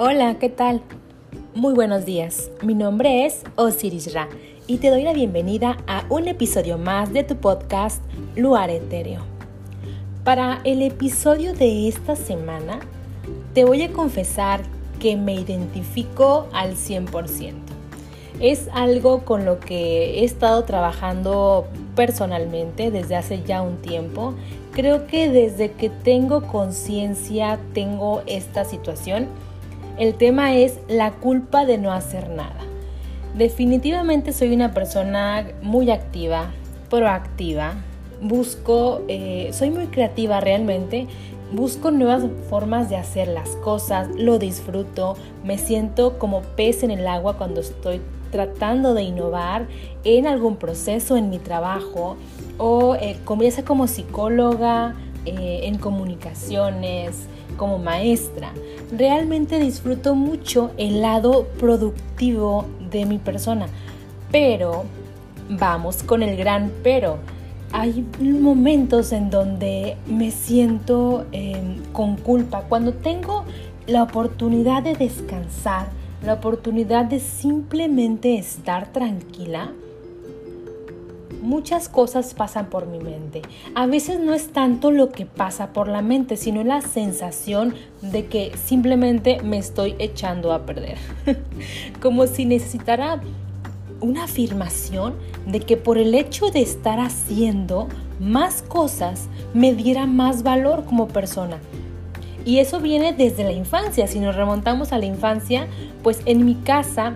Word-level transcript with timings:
Hola, 0.00 0.38
¿qué 0.38 0.48
tal? 0.48 0.80
Muy 1.56 1.74
buenos 1.74 2.04
días. 2.04 2.52
Mi 2.62 2.74
nombre 2.74 3.26
es 3.26 3.42
Osiris 3.56 4.14
Ra 4.14 4.28
y 4.68 4.76
te 4.76 4.90
doy 4.90 5.02
la 5.02 5.12
bienvenida 5.12 5.76
a 5.88 6.04
un 6.08 6.28
episodio 6.28 6.78
más 6.78 7.12
de 7.12 7.24
tu 7.24 7.34
podcast 7.34 8.00
Luar 8.36 8.70
Etéreo. 8.70 9.22
Para 10.22 10.60
el 10.62 10.82
episodio 10.82 11.52
de 11.52 11.88
esta 11.88 12.14
semana, 12.14 12.78
te 13.54 13.64
voy 13.64 13.82
a 13.82 13.92
confesar 13.92 14.60
que 15.00 15.16
me 15.16 15.34
identifico 15.34 16.46
al 16.52 16.76
100%. 16.76 17.54
Es 18.38 18.68
algo 18.72 19.24
con 19.24 19.44
lo 19.44 19.58
que 19.58 20.20
he 20.20 20.24
estado 20.24 20.62
trabajando 20.62 21.66
personalmente 21.96 22.92
desde 22.92 23.16
hace 23.16 23.42
ya 23.42 23.62
un 23.62 23.78
tiempo. 23.78 24.34
Creo 24.70 25.08
que 25.08 25.28
desde 25.28 25.72
que 25.72 25.90
tengo 25.90 26.46
conciencia 26.46 27.58
tengo 27.74 28.22
esta 28.26 28.64
situación 28.64 29.26
el 29.98 30.14
tema 30.14 30.54
es 30.54 30.78
la 30.88 31.12
culpa 31.12 31.64
de 31.66 31.78
no 31.78 31.92
hacer 31.92 32.28
nada. 32.30 32.60
Definitivamente 33.36 34.32
soy 34.32 34.54
una 34.54 34.72
persona 34.72 35.46
muy 35.62 35.90
activa, 35.90 36.50
proactiva. 36.88 37.74
Busco, 38.20 39.02
eh, 39.08 39.50
soy 39.52 39.70
muy 39.70 39.86
creativa 39.86 40.40
realmente. 40.40 41.06
Busco 41.52 41.90
nuevas 41.90 42.24
formas 42.50 42.90
de 42.90 42.96
hacer 42.96 43.28
las 43.28 43.50
cosas, 43.56 44.08
lo 44.16 44.38
disfruto, 44.38 45.16
me 45.44 45.56
siento 45.56 46.18
como 46.18 46.42
pez 46.42 46.82
en 46.82 46.90
el 46.90 47.06
agua 47.06 47.38
cuando 47.38 47.60
estoy 47.60 48.02
tratando 48.30 48.92
de 48.92 49.02
innovar 49.02 49.66
en 50.04 50.26
algún 50.26 50.56
proceso 50.56 51.16
en 51.16 51.30
mi 51.30 51.38
trabajo 51.38 52.16
o 52.58 52.96
eh, 52.96 53.16
sea 53.50 53.64
como 53.64 53.86
psicóloga, 53.86 54.94
eh, 55.24 55.60
en 55.64 55.78
comunicaciones, 55.78 57.26
como 57.56 57.78
maestra. 57.78 58.52
Realmente 58.90 59.58
disfruto 59.58 60.14
mucho 60.14 60.70
el 60.78 61.02
lado 61.02 61.46
productivo 61.58 62.66
de 62.90 63.04
mi 63.04 63.18
persona. 63.18 63.66
Pero, 64.30 64.84
vamos 65.48 66.02
con 66.02 66.22
el 66.22 66.36
gran 66.36 66.72
pero. 66.82 67.18
Hay 67.70 68.06
momentos 68.22 69.12
en 69.12 69.28
donde 69.28 69.96
me 70.06 70.30
siento 70.30 71.26
em, 71.32 71.82
con 71.92 72.16
culpa. 72.16 72.62
Cuando 72.62 72.94
tengo 72.94 73.44
la 73.86 74.02
oportunidad 74.02 74.82
de 74.82 74.94
descansar, 74.94 75.88
la 76.24 76.34
oportunidad 76.34 77.04
de 77.04 77.20
simplemente 77.20 78.38
estar 78.38 78.90
tranquila, 78.92 79.70
muchas 81.40 81.88
cosas 81.88 82.34
pasan 82.34 82.66
por 82.66 82.86
mi 82.86 82.98
mente. 82.98 83.42
A 83.74 83.86
veces 83.86 84.20
no 84.20 84.34
es 84.34 84.52
tanto 84.52 84.90
lo 84.90 85.10
que 85.10 85.26
pasa 85.26 85.72
por 85.72 85.88
la 85.88 86.02
mente, 86.02 86.36
sino 86.36 86.64
la 86.64 86.80
sensación 86.80 87.74
de 88.02 88.26
que 88.26 88.52
simplemente 88.56 89.40
me 89.42 89.58
estoy 89.58 89.94
echando 89.98 90.52
a 90.52 90.66
perder. 90.66 90.98
Como 92.02 92.26
si 92.26 92.44
necesitara 92.44 93.20
una 94.00 94.24
afirmación 94.24 95.14
de 95.46 95.60
que 95.60 95.76
por 95.76 95.98
el 95.98 96.14
hecho 96.14 96.50
de 96.50 96.60
estar 96.60 97.00
haciendo 97.00 97.88
más 98.20 98.62
cosas 98.62 99.28
me 99.54 99.74
diera 99.74 100.06
más 100.06 100.42
valor 100.42 100.84
como 100.84 101.08
persona. 101.08 101.58
Y 102.44 102.58
eso 102.58 102.80
viene 102.80 103.12
desde 103.12 103.44
la 103.44 103.52
infancia. 103.52 104.06
Si 104.06 104.20
nos 104.20 104.36
remontamos 104.36 104.92
a 104.92 104.98
la 104.98 105.06
infancia, 105.06 105.66
pues 106.02 106.20
en 106.24 106.44
mi 106.44 106.54
casa 106.54 107.14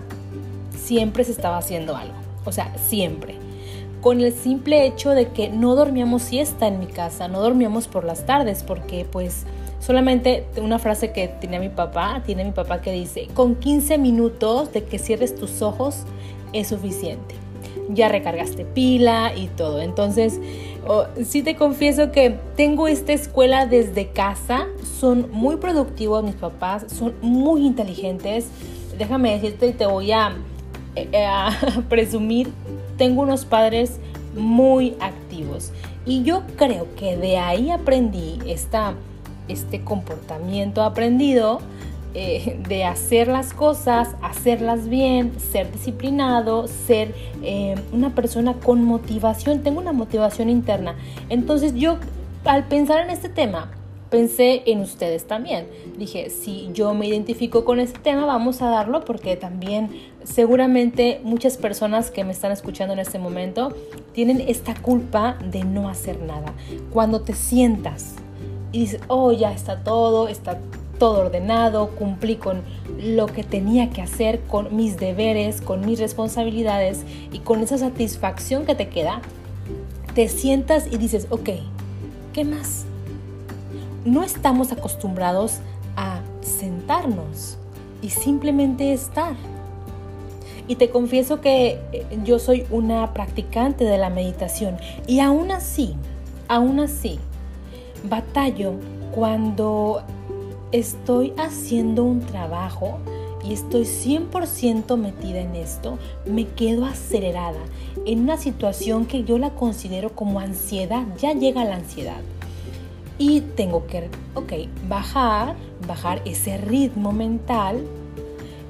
siempre 0.77 1.25
se 1.25 1.33
estaba 1.33 1.59
haciendo 1.59 1.97
algo. 1.97 2.15
O 2.45 2.53
sea, 2.53 2.77
siempre 2.77 3.41
con 4.03 4.20
el 4.20 4.33
simple 4.33 4.84
hecho 4.84 5.11
de 5.11 5.28
que 5.28 5.48
no 5.48 5.77
dormíamos 5.77 6.22
siesta 6.22 6.67
en 6.67 6.81
mi 6.81 6.86
casa, 6.86 7.28
no 7.28 7.41
dormíamos 7.41 7.86
por 7.86 8.05
las 8.05 8.27
tardes, 8.27 8.64
porque 8.64 9.06
pues 9.11 9.47
solamente 9.78 10.44
una 10.61 10.81
frase 10.81 11.12
que 11.12 11.28
tiene 11.28 11.61
mi 11.61 11.69
papá, 11.69 12.20
tiene 12.27 12.44
mi 12.44 12.50
papá 12.50 12.83
que 12.83 12.91
dice, 12.91 13.28
con 13.33 13.55
15 13.55 13.98
minutos 13.98 14.72
de 14.72 14.83
que 14.83 14.98
cierres 14.98 15.37
tus 15.37 15.62
ojos 15.62 16.03
es 16.53 16.69
suficiente. 16.69 17.37
Ya 17.91 18.09
recargaste 18.09 18.65
pila 18.65 19.32
y 19.37 19.47
todo. 19.47 19.81
Entonces, 19.81 20.41
sí 21.25 21.43
te 21.43 21.55
confieso 21.55 22.10
que 22.10 22.38
tengo 22.56 22.88
esta 22.88 23.12
escuela 23.12 23.66
desde 23.66 24.09
casa. 24.09 24.66
Son 24.99 25.31
muy 25.31 25.56
productivos 25.56 26.25
mis 26.25 26.34
papás, 26.34 26.87
son 26.88 27.15
muy 27.22 27.65
inteligentes. 27.65 28.49
Déjame 28.99 29.32
decirte 29.32 29.69
y 29.69 29.72
te 29.72 29.87
voy 29.87 30.10
a, 30.10 30.32
eh, 30.97 31.25
a 31.25 31.50
presumir 31.88 32.50
tengo 33.02 33.22
unos 33.22 33.44
padres 33.44 33.98
muy 34.36 34.94
activos 35.00 35.72
y 36.06 36.22
yo 36.22 36.44
creo 36.54 36.86
que 36.94 37.16
de 37.16 37.36
ahí 37.36 37.72
aprendí 37.72 38.38
esta, 38.46 38.94
este 39.48 39.82
comportamiento 39.82 40.84
aprendido 40.84 41.58
eh, 42.14 42.60
de 42.68 42.84
hacer 42.84 43.26
las 43.26 43.54
cosas, 43.54 44.10
hacerlas 44.22 44.88
bien, 44.88 45.32
ser 45.40 45.72
disciplinado, 45.72 46.68
ser 46.68 47.12
eh, 47.42 47.74
una 47.90 48.14
persona 48.14 48.54
con 48.54 48.84
motivación. 48.84 49.64
Tengo 49.64 49.80
una 49.80 49.92
motivación 49.92 50.48
interna. 50.48 50.94
Entonces 51.28 51.74
yo 51.74 51.98
al 52.44 52.69
pensar 52.69 53.00
en 53.00 53.10
este 53.10 53.28
tema, 53.28 53.72
pensé 54.12 54.62
en 54.67 54.81
ustedes 54.81 55.27
también. 55.27 55.67
Dije, 55.97 56.28
si 56.28 56.69
yo 56.75 56.93
me 56.93 57.09
identifico 57.09 57.65
con 57.65 57.81
este 57.81 57.99
tema, 57.99 58.27
vamos 58.27 58.61
a 58.61 58.69
darlo 58.69 59.05
porque 59.06 59.37
también 59.37 59.89
seguramente 60.23 61.21
muchas 61.25 61.56
personas 61.56 62.11
que 62.11 62.23
me 62.23 62.33
están 62.33 62.53
escuchando 62.53 62.93
en 62.93 63.00
este 63.00 63.19
momento 63.19 63.75
tienen 64.12 64.43
esta 64.43 64.75
culpa 64.75 65.39
de 65.50 65.65
no 65.65 65.89
hacer 65.89 66.21
nada. 66.21 66.53
Cuando 66.93 67.23
te 67.23 67.33
sientas 67.33 68.17
y 68.71 68.81
dices, 68.81 69.00
oh, 69.09 69.33
ya 69.33 69.50
está 69.50 69.83
todo, 69.83 70.29
está 70.29 70.61
todo 70.99 71.21
ordenado, 71.21 71.89
cumplí 71.97 72.37
con 72.37 72.61
lo 73.03 73.27
que 73.27 73.44
tenía 73.44 73.89
que 73.89 74.03
hacer, 74.03 74.41
con 74.41 74.77
mis 74.77 74.99
deberes, 74.99 75.62
con 75.62 75.87
mis 75.87 75.99
responsabilidades 75.99 77.00
y 77.33 77.39
con 77.39 77.61
esa 77.62 77.79
satisfacción 77.79 78.67
que 78.67 78.75
te 78.75 78.91
queda, 78.91 79.23
te 80.15 80.29
sientas 80.29 80.87
y 80.93 80.99
dices, 80.99 81.29
ok, 81.31 81.49
¿qué 82.34 82.44
más? 82.44 82.84
No 84.04 84.22
estamos 84.22 84.72
acostumbrados 84.72 85.58
a 85.96 86.20
sentarnos 86.40 87.58
y 88.00 88.10
simplemente 88.10 88.92
estar. 88.92 89.34
Y 90.68 90.76
te 90.76 90.90
confieso 90.90 91.40
que 91.40 91.80
eh, 91.92 92.06
yo 92.24 92.38
soy 92.38 92.66
una 92.70 93.12
practicante 93.12 93.84
de 93.84 93.98
la 93.98 94.10
meditación 94.10 94.76
y 95.06 95.20
aún 95.20 95.50
así, 95.50 95.94
aún 96.48 96.80
así, 96.80 97.18
batallo 98.04 98.74
cuando 99.12 100.02
estoy 100.70 101.32
haciendo 101.36 102.04
un 102.04 102.20
trabajo 102.20 102.98
y 103.44 103.52
estoy 103.52 103.82
100% 103.82 104.96
metida 104.96 105.40
en 105.40 105.56
esto, 105.56 105.98
me 106.24 106.46
quedo 106.46 106.86
acelerada 106.86 107.58
en 108.06 108.20
una 108.20 108.36
situación 108.36 109.04
que 109.06 109.24
yo 109.24 109.36
la 109.38 109.50
considero 109.50 110.14
como 110.14 110.38
ansiedad, 110.38 111.04
ya 111.19 111.32
llega 111.32 111.64
la 111.64 111.74
ansiedad 111.74 112.20
y 113.22 113.41
tengo 113.41 113.87
que, 113.87 114.09
ok, 114.34 114.53
bajar, 114.88 115.55
bajar 115.87 116.21
ese 116.25 116.59
ritmo 116.59 117.12
mental 117.12 117.81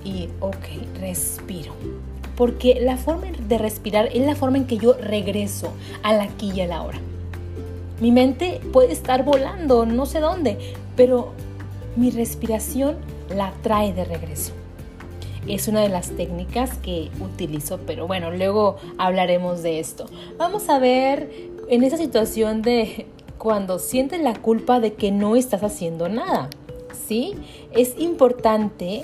y, 0.05 0.29
ok, 0.41 1.01
respiro. 1.01 1.73
Porque 2.37 2.79
la 2.83 2.99
forma 2.99 3.29
de 3.49 3.57
respirar 3.57 4.11
es 4.13 4.27
la 4.27 4.35
forma 4.35 4.59
en 4.59 4.67
que 4.67 4.77
yo 4.77 4.93
regreso 4.93 5.73
al 6.03 6.21
aquí 6.21 6.53
y 6.55 6.61
a 6.61 6.67
la 6.67 6.83
hora. 6.83 6.99
Mi 7.99 8.13
mente 8.13 8.61
puede 8.75 8.93
estar 8.93 9.25
volando, 9.25 9.87
no 9.87 10.05
sé 10.05 10.21
dónde, 10.21 10.59
pero 10.97 11.33
mi 11.97 12.11
respiración 12.11 12.97
la 13.35 13.55
trae 13.63 13.95
de 13.95 14.05
regreso. 14.05 14.53
Es 15.47 15.67
una 15.67 15.81
de 15.81 15.89
las 15.89 16.11
técnicas 16.11 16.77
que 16.77 17.09
utilizo, 17.21 17.81
pero 17.87 18.07
bueno, 18.07 18.31
luego 18.31 18.77
hablaremos 18.99 19.63
de 19.63 19.81
esto. 19.81 20.11
Vamos 20.37 20.69
a 20.69 20.79
ver 20.79 21.31
en 21.71 21.85
esa 21.85 21.97
situación 21.97 22.61
de 22.61 23.07
cuando 23.43 23.81
sientes 23.81 24.21
la 24.21 24.35
culpa 24.35 24.79
de 24.79 24.93
que 24.93 25.11
no 25.11 25.35
estás 25.35 25.65
haciendo 25.65 26.09
nada. 26.09 26.49
¿Sí? 27.09 27.35
Es 27.73 27.99
importante 27.99 29.03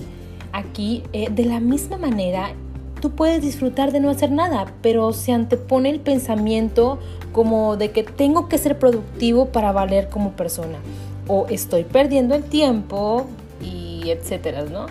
aquí, 0.53 1.03
eh, 1.13 1.29
de 1.29 1.45
la 1.45 1.59
misma 1.59 1.99
manera, 1.99 2.53
tú 3.01 3.11
puedes 3.11 3.43
disfrutar 3.43 3.91
de 3.91 3.99
no 3.99 4.11
hacer 4.11 4.31
nada, 4.31 4.73
pero 4.81 5.13
se 5.13 5.33
antepone 5.33 5.91
el 5.91 5.99
pensamiento 5.99 7.01
como 7.33 7.77
de 7.77 7.91
que 7.91 8.05
tengo 8.05 8.49
que 8.49 8.59
ser 8.59 8.79
productivo 8.79 9.47
para 9.47 9.73
valer 9.73 10.09
como 10.09 10.31
persona. 10.31 10.79
O 11.27 11.49
estoy 11.49 11.83
perdiendo 11.83 12.37
el 12.37 12.45
tiempo 12.45 13.27
y 13.61 14.11
etcétera, 14.11 14.63
¿no? 14.63 14.87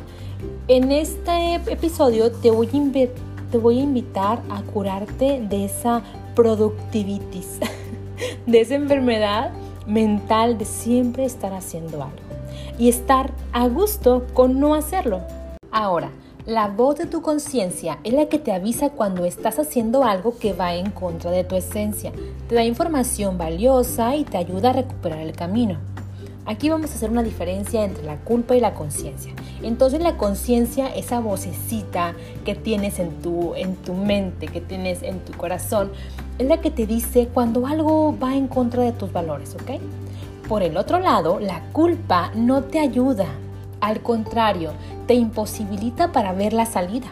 En 0.68 0.92
este 0.92 1.56
episodio 1.56 2.34
te 2.34 2.52
voy 2.52 2.68
a, 2.68 3.50
te 3.50 3.58
voy 3.58 3.80
a 3.80 3.84
invitar 3.84 4.42
a 4.50 4.62
curarte 4.64 5.40
de 5.40 5.64
esa 5.64 6.04
productivitis. 6.36 7.60
de 8.46 8.62
esa 8.62 8.76
enfermedad 8.76 9.52
mental 9.86 10.58
de 10.58 10.66
siempre 10.66 11.26
estar 11.26 11.54
haciendo 11.54 12.04
algo 12.04 12.18
y 12.78 12.90
estar 12.90 13.32
a 13.54 13.68
gusto 13.68 14.26
con 14.34 14.60
no 14.60 14.76
hacerlo. 14.76 15.22
Ahora, 15.72 16.12
la 16.46 16.70
voz 16.70 16.98
de 16.98 17.08
tu 17.08 17.22
conciencia 17.22 18.00
es 18.04 18.14
la 18.14 18.28
que 18.28 18.40
te 18.40 18.54
avisa 18.54 18.92
cuando 18.92 19.26
estás 19.26 19.60
haciendo 19.60 20.04
algo 20.06 20.38
que 20.38 20.54
va 20.54 20.76
en 20.76 20.92
contra 20.92 21.30
de 21.30 21.44
tu 21.44 21.56
esencia. 21.56 22.14
Te 22.48 22.56
da 22.56 22.64
información 22.64 23.38
valiosa 23.38 24.16
y 24.16 24.24
te 24.24 24.38
ayuda 24.38 24.70
a 24.70 24.74
recuperar 24.74 25.20
el 25.20 25.34
camino. 25.34 25.78
Aquí 26.48 26.70
vamos 26.70 26.92
a 26.92 26.94
hacer 26.96 27.10
una 27.10 27.24
diferencia 27.24 27.84
entre 27.84 28.06
la 28.06 28.16
culpa 28.16 28.56
y 28.56 28.62
la 28.62 28.74
conciencia. 28.74 29.34
Entonces 29.62 30.00
la 30.00 30.16
conciencia, 30.16 30.88
esa 30.88 31.20
vocecita 31.20 32.16
que 32.46 32.56
tienes 32.56 33.00
en 33.00 33.12
tu, 33.22 33.54
en 33.56 33.76
tu 33.76 33.94
mente, 33.94 34.48
que 34.48 34.62
tienes 34.62 35.04
en 35.04 35.20
tu 35.20 35.34
corazón, 35.34 35.92
es 36.40 36.48
la 36.48 36.62
que 36.62 36.72
te 36.72 36.88
dice 36.88 37.28
cuando 37.34 37.68
algo 37.68 38.18
va 38.18 38.38
en 38.38 38.48
contra 38.48 38.84
de 38.84 38.94
tus 38.94 39.12
valores, 39.12 39.56
¿ok? 39.56 39.82
Por 40.48 40.64
el 40.64 40.78
otro 40.78 41.00
lado, 41.00 41.42
la 41.42 41.64
culpa 41.74 42.32
no 42.34 42.64
te 42.64 42.80
ayuda, 42.80 43.26
al 43.82 44.02
contrario, 44.02 44.72
te 45.06 45.16
imposibilita 45.16 46.14
para 46.14 46.32
ver 46.32 46.54
la 46.54 46.66
salida, 46.66 47.08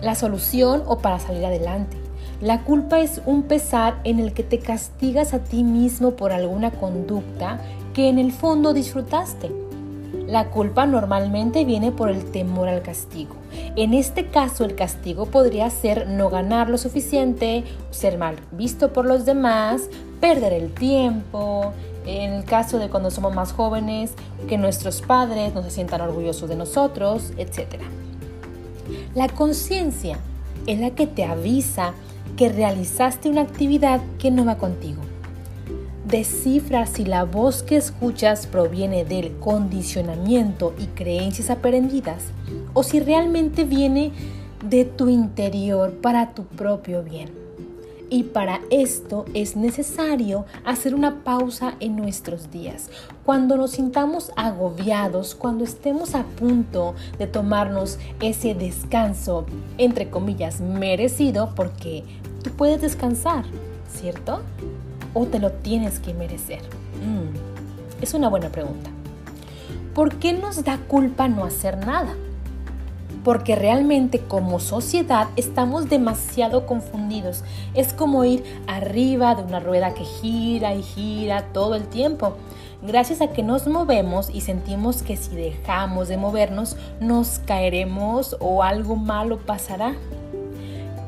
la 0.00 0.14
solución 0.14 0.82
o 0.86 1.00
para 1.00 1.18
salir 1.18 1.44
adelante. 1.44 1.98
La 2.40 2.62
culpa 2.62 3.00
es 3.00 3.20
un 3.26 3.42
pesar 3.42 4.00
en 4.04 4.18
el 4.18 4.32
que 4.32 4.42
te 4.42 4.58
castigas 4.58 5.34
a 5.34 5.40
ti 5.40 5.62
mismo 5.62 6.12
por 6.12 6.32
alguna 6.32 6.70
conducta 6.70 7.60
que 7.94 8.08
en 8.08 8.18
el 8.18 8.32
fondo 8.32 8.72
disfrutaste. 8.72 9.50
La 10.26 10.50
culpa 10.50 10.86
normalmente 10.86 11.64
viene 11.64 11.92
por 11.92 12.08
el 12.08 12.30
temor 12.30 12.68
al 12.68 12.82
castigo. 12.82 13.34
En 13.76 13.92
este 13.92 14.28
caso 14.28 14.64
el 14.64 14.74
castigo 14.74 15.26
podría 15.26 15.68
ser 15.68 16.08
no 16.08 16.30
ganar 16.30 16.70
lo 16.70 16.78
suficiente, 16.78 17.64
ser 17.90 18.18
mal 18.18 18.36
visto 18.52 18.92
por 18.92 19.04
los 19.04 19.26
demás, 19.26 19.88
perder 20.20 20.52
el 20.52 20.72
tiempo, 20.72 21.72
en 22.06 22.32
el 22.32 22.44
caso 22.44 22.78
de 22.78 22.88
cuando 22.88 23.10
somos 23.10 23.34
más 23.34 23.52
jóvenes, 23.52 24.12
que 24.48 24.58
nuestros 24.58 25.02
padres 25.02 25.54
no 25.54 25.62
se 25.62 25.70
sientan 25.70 26.00
orgullosos 26.00 26.48
de 26.48 26.56
nosotros, 26.56 27.32
etc. 27.36 27.82
La 29.14 29.28
conciencia 29.28 30.18
es 30.66 30.80
la 30.80 30.90
que 30.90 31.06
te 31.06 31.24
avisa 31.24 31.92
que 32.36 32.48
realizaste 32.48 33.28
una 33.28 33.42
actividad 33.42 34.00
que 34.18 34.30
no 34.30 34.44
va 34.44 34.56
contigo 34.56 35.02
Descifra 36.12 36.84
si 36.84 37.06
la 37.06 37.24
voz 37.24 37.62
que 37.62 37.76
escuchas 37.76 38.46
proviene 38.46 39.06
del 39.06 39.32
condicionamiento 39.38 40.74
y 40.78 40.88
creencias 40.88 41.48
aprendidas 41.48 42.24
o 42.74 42.82
si 42.82 43.00
realmente 43.00 43.64
viene 43.64 44.12
de 44.62 44.84
tu 44.84 45.08
interior 45.08 45.90
para 46.02 46.34
tu 46.34 46.44
propio 46.44 47.02
bien. 47.02 47.30
Y 48.10 48.24
para 48.24 48.60
esto 48.68 49.24
es 49.32 49.56
necesario 49.56 50.44
hacer 50.66 50.94
una 50.94 51.24
pausa 51.24 51.76
en 51.80 51.96
nuestros 51.96 52.50
días. 52.50 52.90
Cuando 53.24 53.56
nos 53.56 53.70
sintamos 53.70 54.32
agobiados, 54.36 55.34
cuando 55.34 55.64
estemos 55.64 56.14
a 56.14 56.24
punto 56.24 56.94
de 57.18 57.26
tomarnos 57.26 57.98
ese 58.20 58.54
descanso, 58.54 59.46
entre 59.78 60.10
comillas, 60.10 60.60
merecido, 60.60 61.54
porque 61.56 62.04
tú 62.42 62.50
puedes 62.50 62.82
descansar, 62.82 63.46
¿cierto? 63.90 64.42
O 65.14 65.26
te 65.26 65.38
lo 65.38 65.50
tienes 65.52 66.00
que 66.00 66.14
merecer? 66.14 66.60
Mm, 67.04 68.02
es 68.02 68.14
una 68.14 68.28
buena 68.28 68.48
pregunta. 68.48 68.90
¿Por 69.94 70.16
qué 70.16 70.32
nos 70.32 70.64
da 70.64 70.78
culpa 70.78 71.28
no 71.28 71.44
hacer 71.44 71.76
nada? 71.84 72.14
Porque 73.24 73.54
realmente 73.54 74.20
como 74.20 74.58
sociedad 74.58 75.28
estamos 75.36 75.88
demasiado 75.88 76.66
confundidos. 76.66 77.44
Es 77.74 77.92
como 77.92 78.24
ir 78.24 78.42
arriba 78.66 79.34
de 79.34 79.42
una 79.42 79.60
rueda 79.60 79.94
que 79.94 80.04
gira 80.04 80.74
y 80.74 80.82
gira 80.82 81.44
todo 81.52 81.74
el 81.74 81.86
tiempo. 81.86 82.36
Gracias 82.84 83.20
a 83.20 83.28
que 83.28 83.44
nos 83.44 83.68
movemos 83.68 84.28
y 84.28 84.40
sentimos 84.40 85.04
que 85.04 85.16
si 85.16 85.36
dejamos 85.36 86.08
de 86.08 86.16
movernos 86.16 86.76
nos 87.00 87.38
caeremos 87.38 88.36
o 88.40 88.64
algo 88.64 88.96
malo 88.96 89.38
pasará. 89.38 89.94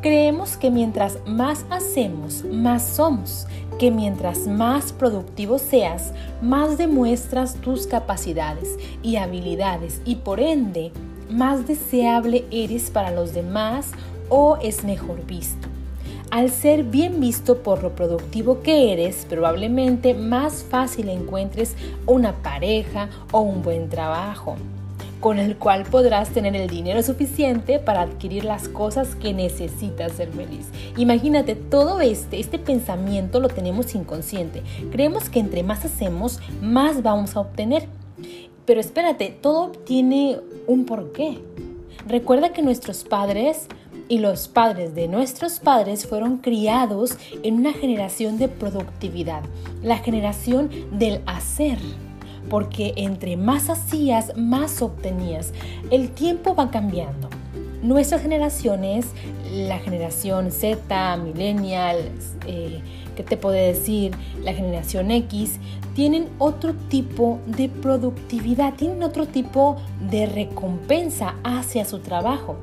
Creemos 0.00 0.56
que 0.56 0.70
mientras 0.70 1.18
más 1.26 1.64
hacemos, 1.70 2.44
más 2.44 2.86
somos, 2.86 3.48
que 3.78 3.90
mientras 3.90 4.46
más 4.46 4.92
productivo 4.92 5.58
seas, 5.58 6.12
más 6.40 6.78
demuestras 6.78 7.54
tus 7.54 7.86
capacidades 7.86 8.76
y 9.02 9.16
habilidades 9.16 10.00
y 10.04 10.16
por 10.16 10.40
ende, 10.40 10.92
más 11.30 11.66
deseable 11.66 12.44
eres 12.50 12.90
para 12.90 13.10
los 13.10 13.34
demás 13.34 13.90
o 14.28 14.56
es 14.62 14.84
mejor 14.84 15.24
visto. 15.26 15.68
Al 16.30 16.50
ser 16.50 16.84
bien 16.84 17.20
visto 17.20 17.62
por 17.62 17.82
lo 17.82 17.94
productivo 17.94 18.62
que 18.62 18.92
eres, 18.92 19.26
probablemente 19.28 20.14
más 20.14 20.64
fácil 20.64 21.08
encuentres 21.08 21.76
una 22.06 22.32
pareja 22.42 23.08
o 23.30 23.40
un 23.40 23.62
buen 23.62 23.88
trabajo 23.88 24.56
con 25.24 25.38
el 25.38 25.56
cual 25.56 25.84
podrás 25.84 26.28
tener 26.28 26.54
el 26.54 26.68
dinero 26.68 27.02
suficiente 27.02 27.78
para 27.78 28.02
adquirir 28.02 28.44
las 28.44 28.68
cosas 28.68 29.16
que 29.16 29.32
necesitas 29.32 30.12
ser 30.12 30.28
feliz. 30.28 30.68
Imagínate, 30.98 31.54
todo 31.54 32.02
este, 32.02 32.40
este 32.40 32.58
pensamiento 32.58 33.40
lo 33.40 33.48
tenemos 33.48 33.94
inconsciente. 33.94 34.62
Creemos 34.92 35.30
que 35.30 35.40
entre 35.40 35.62
más 35.62 35.82
hacemos, 35.86 36.40
más 36.60 37.02
vamos 37.02 37.36
a 37.36 37.40
obtener. 37.40 37.88
Pero 38.66 38.82
espérate, 38.82 39.30
todo 39.30 39.70
tiene 39.70 40.40
un 40.66 40.84
porqué. 40.84 41.38
Recuerda 42.06 42.52
que 42.52 42.60
nuestros 42.60 43.02
padres 43.04 43.68
y 44.10 44.18
los 44.18 44.48
padres 44.48 44.94
de 44.94 45.08
nuestros 45.08 45.58
padres 45.58 46.06
fueron 46.06 46.36
criados 46.36 47.16
en 47.42 47.54
una 47.54 47.72
generación 47.72 48.36
de 48.36 48.48
productividad, 48.48 49.42
la 49.82 49.96
generación 49.96 50.68
del 50.98 51.22
hacer 51.24 51.78
porque 52.48 52.92
entre 52.96 53.36
más 53.36 53.70
hacías, 53.70 54.36
más 54.36 54.82
obtenías. 54.82 55.52
El 55.90 56.10
tiempo 56.10 56.54
va 56.54 56.70
cambiando. 56.70 57.28
Nuestras 57.82 58.22
generaciones, 58.22 59.06
la 59.52 59.78
generación 59.78 60.50
Z, 60.50 61.16
millennial, 61.18 61.98
eh, 62.46 62.80
¿qué 63.14 63.22
te 63.22 63.36
puedo 63.36 63.54
decir? 63.54 64.12
La 64.42 64.54
generación 64.54 65.10
X, 65.10 65.58
tienen 65.94 66.28
otro 66.38 66.74
tipo 66.88 67.38
de 67.46 67.68
productividad, 67.68 68.74
tienen 68.74 69.02
otro 69.02 69.26
tipo 69.26 69.76
de 70.10 70.26
recompensa 70.26 71.34
hacia 71.44 71.84
su 71.84 71.98
trabajo. 71.98 72.56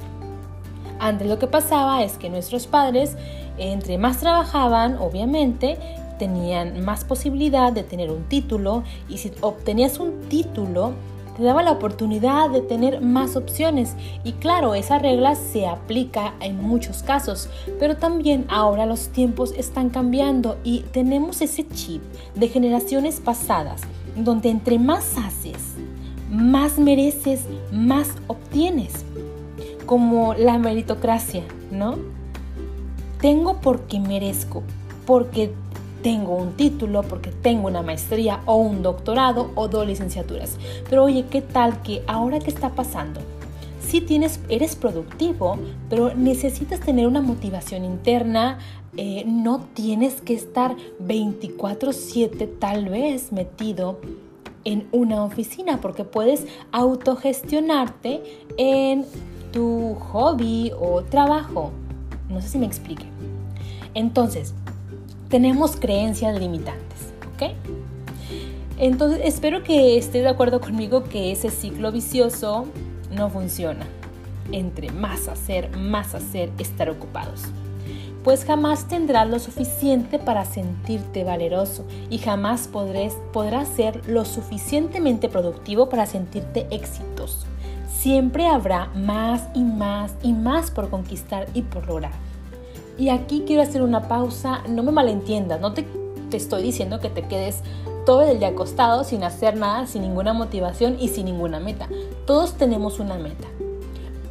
Antes 1.00 1.28
lo 1.28 1.40
que 1.40 1.48
pasaba 1.48 2.04
es 2.04 2.18
que 2.18 2.30
nuestros 2.30 2.68
padres, 2.68 3.16
entre 3.58 3.98
más 3.98 4.20
trabajaban, 4.20 4.98
obviamente, 4.98 5.78
tenían 6.22 6.86
más 6.86 7.04
posibilidad 7.04 7.74
de 7.74 7.82
tener 7.82 8.12
un 8.12 8.26
título 8.26 8.84
y 9.10 9.18
si 9.18 9.32
obtenías 9.42 9.98
un 9.98 10.22
título 10.30 10.94
te 11.36 11.42
daba 11.42 11.64
la 11.64 11.72
oportunidad 11.72 12.52
de 12.52 12.62
tener 12.62 13.02
más 13.02 13.36
opciones 13.36 13.96
y 14.24 14.34
claro, 14.34 14.76
esa 14.76 15.00
regla 15.00 15.34
se 15.34 15.66
aplica 15.66 16.36
en 16.40 16.62
muchos 16.62 17.02
casos, 17.02 17.50
pero 17.80 17.98
también 17.98 18.46
ahora 18.50 18.86
los 18.86 19.08
tiempos 19.08 19.52
están 19.58 19.90
cambiando 19.90 20.60
y 20.64 20.82
tenemos 20.92 21.42
ese 21.42 21.68
chip 21.70 22.04
de 22.36 22.50
generaciones 22.50 23.20
pasadas 23.20 23.82
donde 24.16 24.52
entre 24.52 24.78
más 24.78 25.18
haces, 25.18 25.74
más 26.30 26.78
mereces, 26.78 27.46
más 27.72 28.10
obtienes, 28.28 28.94
como 29.88 30.36
la 30.36 30.60
meritocracia, 30.60 31.42
¿no? 31.72 31.98
Tengo 33.20 33.60
porque 33.60 34.00
merezco, 34.00 34.62
porque 35.08 35.52
tengo 36.02 36.36
un 36.36 36.54
título, 36.54 37.04
porque 37.04 37.32
tengo 37.32 37.68
una 37.68 37.82
maestría 37.82 38.42
o 38.46 38.56
un 38.56 38.82
doctorado 38.82 39.52
o 39.56 39.68
dos 39.68 39.88
licenciaturas. 39.88 40.58
Pero 40.90 41.04
oye, 41.04 41.26
¿qué 41.30 41.42
tal 41.42 41.82
que 41.82 42.04
ahora 42.08 42.40
qué 42.40 42.50
está 42.50 42.70
pasando? 42.70 43.22
Si 43.80 44.02
tienes, 44.02 44.40
eres 44.50 44.76
productivo, 44.76 45.58
pero 45.90 46.14
necesitas 46.14 46.80
tener 46.80 47.08
una 47.08 47.22
motivación 47.22 47.84
interna, 47.84 48.60
eh, 48.98 49.24
no 49.26 49.68
tienes 49.74 50.22
que 50.22 50.34
estar 50.34 50.76
24/7 51.00 52.48
tal 52.48 52.90
vez 52.90 53.32
metido 53.32 54.00
en 54.64 54.88
una 54.92 55.24
oficina 55.24 55.80
porque 55.82 56.04
puedes 56.04 56.46
autogestionarte 56.72 58.22
en 58.58 59.06
tu 59.52 59.96
hobby 59.96 60.72
o 60.80 61.04
trabajo. 61.04 61.72
No 62.30 62.42
sé 62.42 62.50
si 62.50 62.58
me 62.58 62.66
explique. 62.66 63.06
Entonces, 63.94 64.54
tenemos 65.32 65.78
creencias 65.78 66.38
limitantes, 66.38 67.14
¿ok? 67.34 67.54
Entonces 68.78 69.22
espero 69.24 69.64
que 69.64 69.98
estés 69.98 70.24
de 70.24 70.30
acuerdo 70.30 70.60
conmigo 70.60 71.06
que 71.06 71.32
ese 71.32 71.50
ciclo 71.50 71.92
vicioso 71.92 72.68
no 73.10 73.30
funciona. 73.30 73.88
Entre 74.52 74.92
más 74.92 75.30
hacer, 75.30 75.76
más 75.78 76.14
hacer, 76.14 76.52
estar 76.60 76.90
ocupados. 76.90 77.44
Pues 78.24 78.44
jamás 78.44 78.88
tendrás 78.88 79.30
lo 79.30 79.40
suficiente 79.40 80.20
para 80.20 80.46
sentirte 80.46 81.24
valeroso 81.24 81.86
y 82.10 82.18
jamás 82.18 82.68
podrás 82.68 83.68
ser 83.70 84.08
lo 84.08 84.26
suficientemente 84.26 85.30
productivo 85.30 85.90
para 85.90 86.06
sentirte 86.06 86.68
exitoso. 86.72 87.48
Siempre 87.90 88.48
habrá 88.48 88.88
más 88.96 89.48
y 89.56 89.64
más 89.64 90.14
y 90.22 90.34
más 90.34 90.72
por 90.72 90.90
conquistar 90.90 91.48
y 91.54 91.62
por 91.62 91.88
lograr. 91.88 92.31
Y 92.98 93.10
aquí 93.10 93.44
quiero 93.46 93.64
hacer 93.64 93.82
una 93.82 94.08
pausa, 94.08 94.64
no 94.68 94.84
me 94.84 94.92
malentiendas, 94.92 95.60
no 95.60 95.74
te, 95.74 95.86
te 96.30 96.38
estoy 96.38 96.64
diciendo 96.64 97.00
que 97.00 97.10
te 97.10 97.24
quedes 97.24 97.62
todo 98.06 98.24
el 98.24 98.40
día 98.40 98.50
acostado 98.50 99.04
sin 99.04 99.24
hacer 99.24 99.58
nada, 99.58 99.88
sin 99.88 100.02
ninguna 100.02 100.34
motivación 100.34 100.98
y 101.00 101.08
sin 101.08 101.26
ninguna 101.26 101.60
meta. 101.60 101.88
Todos 102.26 102.54
tenemos 102.54 103.00
una 103.00 103.16
meta. 103.18 103.48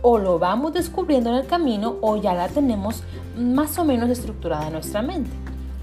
O 0.02 0.18
lo 0.18 0.38
vamos 0.38 0.72
descubriendo 0.72 1.30
en 1.30 1.36
el 1.36 1.46
camino 1.46 1.96
o 2.00 2.16
ya 2.16 2.34
la 2.34 2.48
tenemos 2.48 3.02
más 3.36 3.78
o 3.78 3.84
menos 3.84 4.10
estructurada 4.10 4.66
en 4.66 4.72
nuestra 4.74 5.02
mente. 5.02 5.30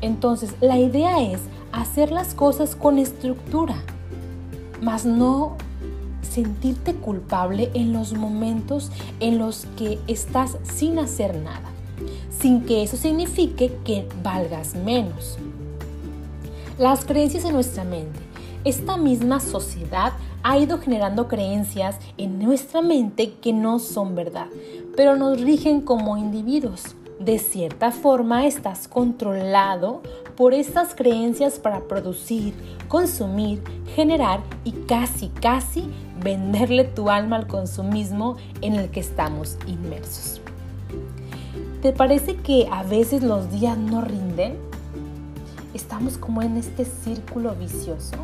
Entonces, 0.01 0.55
la 0.61 0.77
idea 0.77 1.21
es 1.21 1.41
hacer 1.71 2.11
las 2.11 2.33
cosas 2.33 2.75
con 2.75 2.97
estructura. 2.97 3.75
mas 4.79 5.05
no 5.05 5.55
sentirte 6.21 6.93
culpable 6.93 7.71
en 7.73 7.93
los 7.93 8.13
momentos 8.13 8.91
en 9.19 9.39
los 9.39 9.65
que 9.75 9.97
estás 10.07 10.57
sin 10.61 10.99
hacer 10.99 11.35
nada, 11.37 11.71
sin 12.29 12.65
que 12.65 12.83
eso 12.83 12.97
signifique 12.97 13.77
que 13.83 14.07
valgas 14.23 14.75
menos. 14.75 15.37
Las 16.77 17.05
creencias 17.05 17.45
en 17.45 17.53
nuestra 17.53 17.83
mente. 17.83 18.19
Esta 18.63 18.97
misma 18.97 19.39
sociedad 19.39 20.13
ha 20.43 20.57
ido 20.57 20.77
generando 20.79 21.27
creencias 21.27 21.97
en 22.17 22.39
nuestra 22.39 22.81
mente 22.81 23.33
que 23.41 23.53
no 23.53 23.79
son 23.79 24.15
verdad, 24.15 24.47
pero 24.95 25.15
nos 25.15 25.41
rigen 25.41 25.81
como 25.81 26.17
individuos. 26.17 26.95
De 27.19 27.39
cierta 27.39 27.91
forma 27.91 28.45
estás 28.45 28.87
controlado 28.87 30.01
por 30.35 30.53
estas 30.53 30.93
creencias 30.93 31.59
para 31.59 31.87
producir, 31.87 32.53
consumir, 32.87 33.63
generar 33.95 34.41
y 34.63 34.71
casi, 34.71 35.29
casi 35.29 35.89
venderle 36.23 36.83
tu 36.83 37.09
alma 37.09 37.37
al 37.37 37.47
consumismo 37.47 38.37
en 38.61 38.75
el 38.75 38.89
que 38.91 38.99
estamos 38.99 39.57
inmersos. 39.65 40.41
¿Te 41.87 41.93
parece 41.93 42.35
que 42.35 42.67
a 42.69 42.83
veces 42.83 43.23
los 43.23 43.49
días 43.49 43.77
no 43.77 44.01
rinden? 44.01 44.57
Estamos 45.73 46.17
como 46.17 46.41
en 46.41 46.57
este 46.57 46.83
círculo 46.83 47.55
vicioso. 47.55 48.17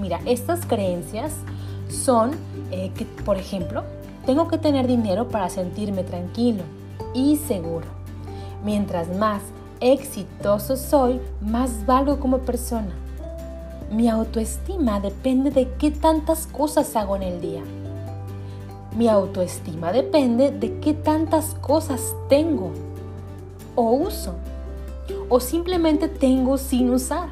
Mira, 0.00 0.18
estas 0.26 0.66
creencias 0.66 1.32
son 1.88 2.32
eh, 2.72 2.90
que, 2.96 3.04
por 3.04 3.36
ejemplo, 3.36 3.84
tengo 4.26 4.48
que 4.48 4.58
tener 4.58 4.88
dinero 4.88 5.28
para 5.28 5.48
sentirme 5.48 6.02
tranquilo 6.02 6.64
y 7.14 7.36
seguro. 7.36 7.86
Mientras 8.64 9.16
más 9.16 9.42
exitoso 9.78 10.76
soy, 10.76 11.20
más 11.40 11.86
valgo 11.86 12.18
como 12.18 12.38
persona. 12.38 12.90
Mi 13.92 14.08
autoestima 14.08 14.98
depende 14.98 15.52
de 15.52 15.68
qué 15.78 15.92
tantas 15.92 16.48
cosas 16.48 16.96
hago 16.96 17.14
en 17.14 17.22
el 17.22 17.40
día. 17.40 17.62
Mi 18.96 19.08
autoestima 19.08 19.92
depende 19.92 20.50
de 20.50 20.80
qué 20.80 20.94
tantas 20.94 21.54
cosas 21.60 22.16
tengo 22.30 22.72
o 23.74 23.90
uso 23.90 24.34
o 25.28 25.38
simplemente 25.38 26.08
tengo 26.08 26.56
sin 26.56 26.88
usar. 26.88 27.28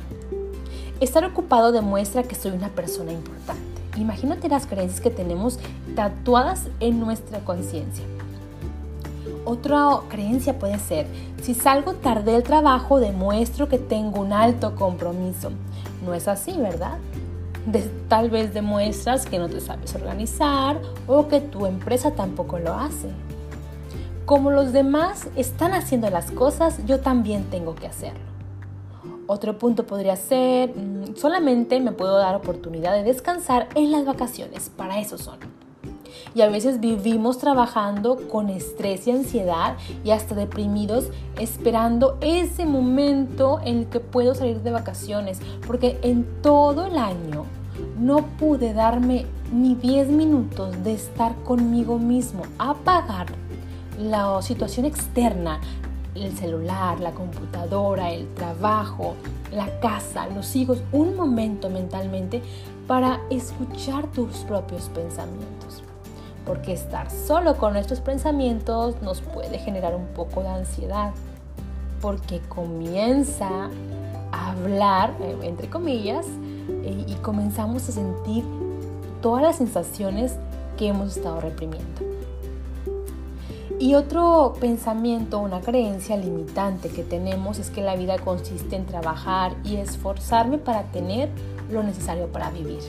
Estar 1.00 1.24
ocupado 1.24 1.72
demuestra 1.72 2.22
que 2.22 2.34
soy 2.34 2.52
una 2.52 2.68
persona 2.68 3.12
importante. 3.12 3.62
Imagínate 3.96 4.50
las 4.50 4.66
creencias 4.66 5.00
que 5.00 5.08
tenemos 5.08 5.58
tatuadas 5.96 6.68
en 6.80 7.00
nuestra 7.00 7.38
conciencia. 7.40 8.04
Otra 9.46 10.00
creencia 10.10 10.58
puede 10.58 10.78
ser, 10.78 11.06
si 11.42 11.54
salgo 11.54 11.94
tarde 11.94 12.32
del 12.32 12.42
trabajo, 12.42 13.00
demuestro 13.00 13.70
que 13.70 13.78
tengo 13.78 14.20
un 14.20 14.34
alto 14.34 14.74
compromiso. 14.74 15.50
No 16.04 16.12
es 16.12 16.28
así, 16.28 16.52
¿verdad? 16.58 16.98
Tal 18.08 18.30
vez 18.30 18.52
demuestras 18.54 19.26
que 19.26 19.38
no 19.38 19.48
te 19.48 19.60
sabes 19.60 19.94
organizar 19.94 20.80
o 21.06 21.28
que 21.28 21.40
tu 21.40 21.66
empresa 21.66 22.12
tampoco 22.12 22.58
lo 22.58 22.74
hace. 22.74 23.08
Como 24.26 24.50
los 24.50 24.72
demás 24.72 25.28
están 25.36 25.74
haciendo 25.74 26.08
las 26.10 26.30
cosas, 26.30 26.84
yo 26.86 27.00
también 27.00 27.44
tengo 27.44 27.74
que 27.74 27.86
hacerlo. 27.86 28.24
Otro 29.26 29.58
punto 29.58 29.86
podría 29.86 30.16
ser, 30.16 30.70
mm, 30.70 31.16
solamente 31.16 31.80
me 31.80 31.92
puedo 31.92 32.18
dar 32.18 32.34
oportunidad 32.34 32.92
de 32.92 33.02
descansar 33.02 33.68
en 33.74 33.90
las 33.90 34.04
vacaciones, 34.04 34.70
para 34.70 34.98
eso 34.98 35.16
son 35.16 35.38
y 36.34 36.42
a 36.42 36.48
veces 36.48 36.80
vivimos 36.80 37.38
trabajando 37.38 38.16
con 38.28 38.50
estrés 38.50 39.06
y 39.06 39.12
ansiedad 39.12 39.76
y 40.04 40.10
hasta 40.10 40.34
deprimidos 40.34 41.06
esperando 41.38 42.18
ese 42.20 42.66
momento 42.66 43.60
en 43.64 43.78
el 43.78 43.86
que 43.86 44.00
puedo 44.00 44.34
salir 44.34 44.60
de 44.62 44.72
vacaciones. 44.72 45.40
Porque 45.66 45.98
en 46.02 46.26
todo 46.42 46.86
el 46.86 46.98
año 46.98 47.44
no 47.98 48.26
pude 48.38 48.74
darme 48.74 49.26
ni 49.52 49.74
10 49.76 50.08
minutos 50.08 50.82
de 50.82 50.94
estar 50.94 51.34
conmigo 51.44 51.98
mismo, 51.98 52.42
apagar 52.58 53.26
la 53.98 54.42
situación 54.42 54.86
externa, 54.86 55.60
el 56.16 56.36
celular, 56.36 56.98
la 57.00 57.12
computadora, 57.12 58.10
el 58.10 58.26
trabajo, 58.34 59.14
la 59.52 59.78
casa, 59.80 60.28
los 60.28 60.56
hijos, 60.56 60.82
un 60.90 61.16
momento 61.16 61.70
mentalmente 61.70 62.42
para 62.88 63.20
escuchar 63.30 64.06
tus 64.08 64.38
propios 64.38 64.88
pensamientos 64.88 65.83
porque 66.46 66.72
estar 66.72 67.10
solo 67.10 67.56
con 67.56 67.72
nuestros 67.72 68.00
pensamientos 68.00 69.00
nos 69.02 69.20
puede 69.20 69.58
generar 69.58 69.94
un 69.94 70.06
poco 70.08 70.42
de 70.42 70.48
ansiedad, 70.48 71.12
porque 72.00 72.40
comienza 72.48 73.70
a 74.32 74.52
hablar, 74.52 75.14
eh, 75.20 75.36
entre 75.42 75.68
comillas, 75.68 76.26
eh, 76.68 77.04
y 77.06 77.14
comenzamos 77.16 77.88
a 77.88 77.92
sentir 77.92 78.44
todas 79.22 79.42
las 79.42 79.56
sensaciones 79.56 80.36
que 80.76 80.88
hemos 80.88 81.16
estado 81.16 81.40
reprimiendo. 81.40 82.14
Y 83.78 83.94
otro 83.94 84.54
pensamiento, 84.60 85.40
una 85.40 85.60
creencia 85.60 86.16
limitante 86.16 86.90
que 86.90 87.02
tenemos 87.02 87.58
es 87.58 87.70
que 87.70 87.82
la 87.82 87.96
vida 87.96 88.18
consiste 88.18 88.76
en 88.76 88.86
trabajar 88.86 89.54
y 89.64 89.76
esforzarme 89.76 90.58
para 90.58 90.84
tener 90.84 91.28
lo 91.70 91.82
necesario 91.82 92.28
para 92.28 92.50
vivir. 92.50 92.80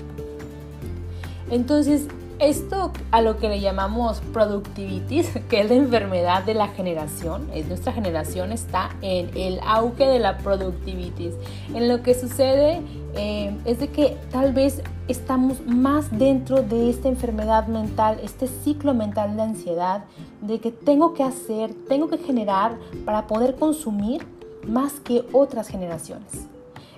Entonces, 1.49 2.07
esto 2.39 2.91
a 3.11 3.21
lo 3.21 3.37
que 3.37 3.49
le 3.49 3.59
llamamos 3.59 4.21
productivitis, 4.33 5.29
que 5.49 5.61
es 5.61 5.69
la 5.69 5.75
enfermedad 5.75 6.43
de 6.43 6.53
la 6.53 6.67
generación, 6.67 7.49
es 7.53 7.67
nuestra 7.67 7.93
generación 7.93 8.51
está 8.51 8.89
en 9.01 9.29
el 9.35 9.59
auge 9.65 10.05
de 10.05 10.19
la 10.19 10.37
productivitis. 10.37 11.33
En 11.73 11.87
lo 11.87 12.03
que 12.03 12.13
sucede 12.13 12.81
eh, 13.15 13.55
es 13.65 13.79
de 13.79 13.89
que 13.89 14.17
tal 14.31 14.53
vez 14.53 14.81
estamos 15.07 15.65
más 15.65 16.17
dentro 16.17 16.61
de 16.61 16.89
esta 16.89 17.07
enfermedad 17.07 17.67
mental, 17.67 18.19
este 18.23 18.47
ciclo 18.47 18.93
mental 18.93 19.35
de 19.35 19.43
ansiedad, 19.43 20.05
de 20.41 20.59
que 20.59 20.71
tengo 20.71 21.13
que 21.13 21.23
hacer, 21.23 21.73
tengo 21.87 22.09
que 22.09 22.17
generar 22.17 22.77
para 23.05 23.27
poder 23.27 23.55
consumir 23.55 24.25
más 24.67 24.93
que 24.99 25.23
otras 25.31 25.67
generaciones. 25.67 26.47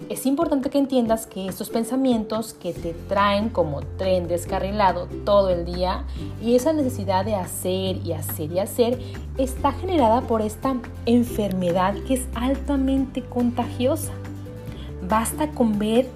Es 0.10 0.26
importante 0.26 0.70
que 0.70 0.78
entiendas 0.78 1.26
que 1.26 1.48
estos 1.48 1.70
pensamientos 1.70 2.54
que 2.54 2.72
te 2.72 2.94
traen 3.10 3.50
como 3.50 3.82
tren 3.82 4.28
descarrilado 4.28 5.08
todo 5.26 5.50
el 5.50 5.66
día 5.66 6.06
y 6.42 6.56
esa 6.56 6.72
necesidad 6.72 7.26
de 7.26 7.36
hacer 7.36 7.98
y 8.06 8.14
hacer 8.14 8.52
y 8.52 8.60
hacer 8.60 9.00
está 9.38 9.72
generada 9.72 10.22
por 10.22 10.42
esta 10.42 10.76
enfermedad 11.06 11.96
que 12.08 12.14
es 12.14 12.28
altamente 12.36 13.24
contagiosa. 13.24 14.14
Basta 15.10 15.50
con 15.50 15.80
ver 15.80 16.08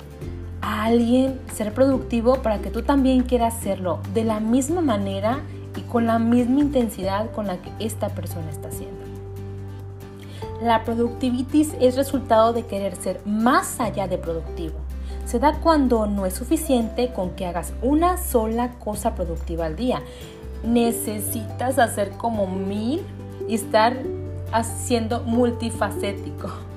a 0.61 0.85
alguien 0.85 1.39
ser 1.51 1.73
productivo 1.73 2.35
para 2.41 2.61
que 2.61 2.69
tú 2.69 2.83
también 2.83 3.23
quieras 3.23 3.55
hacerlo 3.55 4.00
de 4.13 4.23
la 4.23 4.39
misma 4.39 4.81
manera 4.81 5.41
y 5.75 5.81
con 5.81 6.05
la 6.05 6.19
misma 6.19 6.59
intensidad 6.59 7.31
con 7.31 7.47
la 7.47 7.57
que 7.57 7.71
esta 7.79 8.09
persona 8.09 8.50
está 8.51 8.67
haciendo. 8.67 8.90
La 10.62 10.84
productivitis 10.84 11.74
es 11.80 11.96
resultado 11.96 12.53
de 12.53 12.68
querer 12.68 12.96
ser 12.96 13.20
más 13.25 13.80
allá 13.80 14.08
de 14.08 14.20
productivo. 14.20 14.75
Se 15.25 15.39
da 15.39 15.60
cuando 15.60 16.06
no 16.06 16.27
es 16.27 16.36
suficiente 16.36 17.12
con 17.13 17.32
que 17.32 17.48
hagas 17.48 17.74
una 17.82 18.18
sola 18.18 18.74
cosa 18.77 19.15
productiva 19.15 19.65
al 19.65 19.75
día. 19.75 20.03
Necesitas 20.63 21.80
hacer 21.80 22.12
como 22.12 22.46
mil 22.46 23.01
y 23.48 23.56
estar 23.56 23.98
haciendo 24.51 25.22
multifacético. 25.24 26.71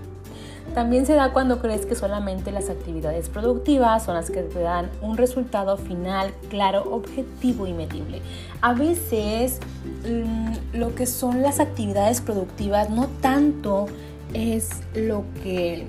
También 0.74 1.06
se 1.06 1.14
da 1.14 1.32
cuando 1.32 1.60
crees 1.60 1.86
que 1.86 1.94
solamente 1.94 2.50
las 2.50 2.68
actividades 2.68 3.28
productivas 3.28 4.04
son 4.04 4.16
las 4.16 4.30
que 4.30 4.42
te 4.42 4.58
dan 4.58 4.90
un 5.02 5.16
resultado 5.16 5.76
final 5.76 6.34
claro, 6.50 6.82
objetivo 6.90 7.68
y 7.68 7.72
medible. 7.72 8.20
A 8.60 8.74
veces 8.74 9.60
mm, 10.04 10.76
lo 10.76 10.94
que 10.96 11.06
son 11.06 11.42
las 11.42 11.60
actividades 11.60 12.20
productivas 12.20 12.90
no 12.90 13.06
tanto 13.20 13.86
es 14.32 14.82
lo 14.94 15.24
que 15.44 15.86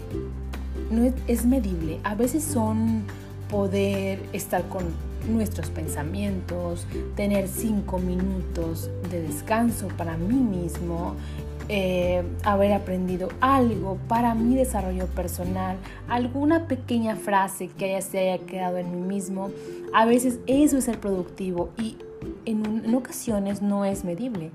no 0.92 1.12
es 1.28 1.46
medible. 1.48 2.00
A 2.04 2.14
veces 2.14 2.44
son 2.44 3.06
poder 3.50 4.20
estar 4.34 4.64
con 4.68 4.84
nuestros 5.28 5.70
pensamientos, 5.72 6.86
tener 7.16 7.48
cinco 7.48 7.98
minutos 7.98 8.90
de 9.10 9.24
descanso 9.24 9.88
para 9.98 10.18
mí 10.18 10.36
mismo, 10.36 11.16
eh, 11.68 12.24
haber 12.44 12.74
aprendido 12.74 13.30
algo 13.42 13.98
para 14.08 14.36
mi 14.36 14.56
desarrollo 14.56 15.08
personal, 15.08 15.78
alguna 16.08 16.68
pequeña 16.68 17.16
frase 17.16 17.70
que 17.70 17.86
haya, 17.86 18.02
se 18.02 18.20
haya 18.20 18.46
quedado 18.46 18.78
en 18.78 18.92
mí 18.92 19.16
mismo. 19.16 19.50
A 19.94 20.06
veces 20.06 20.40
eso 20.46 20.78
es 20.78 20.88
el 20.88 20.98
productivo 20.98 21.72
y 21.78 21.98
en, 22.46 22.94
ocasiones 22.94 23.62
no 23.62 23.86
es 23.86 24.04
medible. 24.04 24.52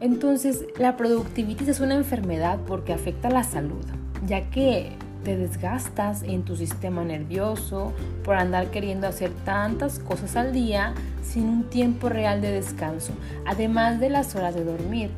Entonces, 0.00 0.64
la 0.78 0.96
productividad 0.96 1.68
es 1.68 1.80
una 1.80 1.94
enfermedad 1.94 2.58
porque 2.66 2.92
afecta 2.92 3.28
la 3.28 3.44
salud, 3.44 3.84
ya 4.26 4.50
que 4.50 4.92
te 5.24 5.36
desgastas 5.36 6.22
en 6.22 6.44
tu 6.44 6.56
sistema 6.56 7.04
nervioso 7.04 7.92
por 8.24 8.36
andar 8.36 8.70
queriendo 8.70 9.06
hacer 9.06 9.30
tantas 9.44 9.98
cosas 9.98 10.36
al 10.36 10.52
día 10.52 10.94
sin 11.22 11.44
un 11.44 11.64
tiempo 11.64 12.08
real 12.08 12.40
de 12.40 12.50
descanso, 12.52 13.12
además 13.46 14.00
de 14.00 14.08
las 14.08 14.34
horas 14.34 14.54
de 14.54 14.64
dormir. 14.64 15.10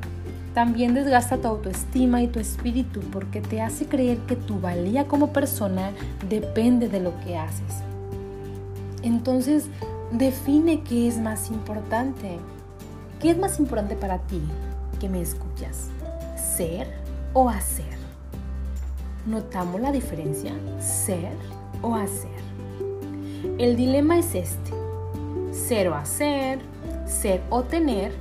También 0.54 0.92
desgasta 0.92 1.38
tu 1.38 1.48
autoestima 1.48 2.22
y 2.22 2.28
tu 2.28 2.38
espíritu 2.38 3.00
porque 3.10 3.40
te 3.40 3.62
hace 3.62 3.86
creer 3.86 4.18
que 4.18 4.36
tu 4.36 4.60
valía 4.60 5.06
como 5.06 5.32
persona 5.32 5.92
depende 6.28 6.88
de 6.88 7.00
lo 7.00 7.18
que 7.20 7.38
haces. 7.38 7.82
Entonces, 9.02 9.68
define 10.12 10.82
qué 10.82 11.08
es 11.08 11.18
más 11.18 11.50
importante. 11.50 12.38
¿Qué 13.20 13.30
es 13.30 13.38
más 13.38 13.58
importante 13.58 13.96
para 13.96 14.18
ti 14.18 14.42
que 15.00 15.08
me 15.08 15.22
escuchas? 15.22 15.88
¿Ser 16.36 16.86
o 17.32 17.48
hacer? 17.48 17.86
¿Notamos 19.26 19.80
la 19.80 19.90
diferencia? 19.90 20.52
¿Ser 20.80 21.32
o 21.80 21.94
hacer? 21.94 22.30
El 23.58 23.76
dilema 23.76 24.18
es 24.18 24.34
este. 24.34 24.72
Ser 25.50 25.88
o 25.88 25.94
hacer, 25.94 26.58
ser 27.06 27.40
o 27.50 27.62
tener, 27.62 28.12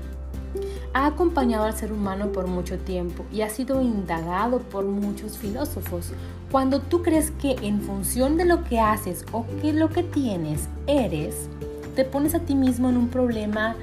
ha 0.93 1.05
acompañado 1.05 1.65
al 1.65 1.75
ser 1.75 1.93
humano 1.93 2.31
por 2.31 2.47
mucho 2.47 2.77
tiempo 2.77 3.25
y 3.31 3.41
ha 3.41 3.49
sido 3.49 3.81
indagado 3.81 4.59
por 4.59 4.85
muchos 4.85 5.37
filósofos. 5.37 6.11
Cuando 6.51 6.81
tú 6.81 7.01
crees 7.01 7.31
que 7.31 7.55
en 7.61 7.81
función 7.81 8.35
de 8.37 8.45
lo 8.45 8.63
que 8.63 8.79
haces 8.79 9.25
o 9.31 9.45
que 9.61 9.71
lo 9.71 9.89
que 9.89 10.03
tienes 10.03 10.67
eres, 10.87 11.47
te 11.95 12.03
pones 12.03 12.35
a 12.35 12.39
ti 12.39 12.55
mismo 12.55 12.89
en 12.89 12.97
un 12.97 13.07
problema, 13.09 13.75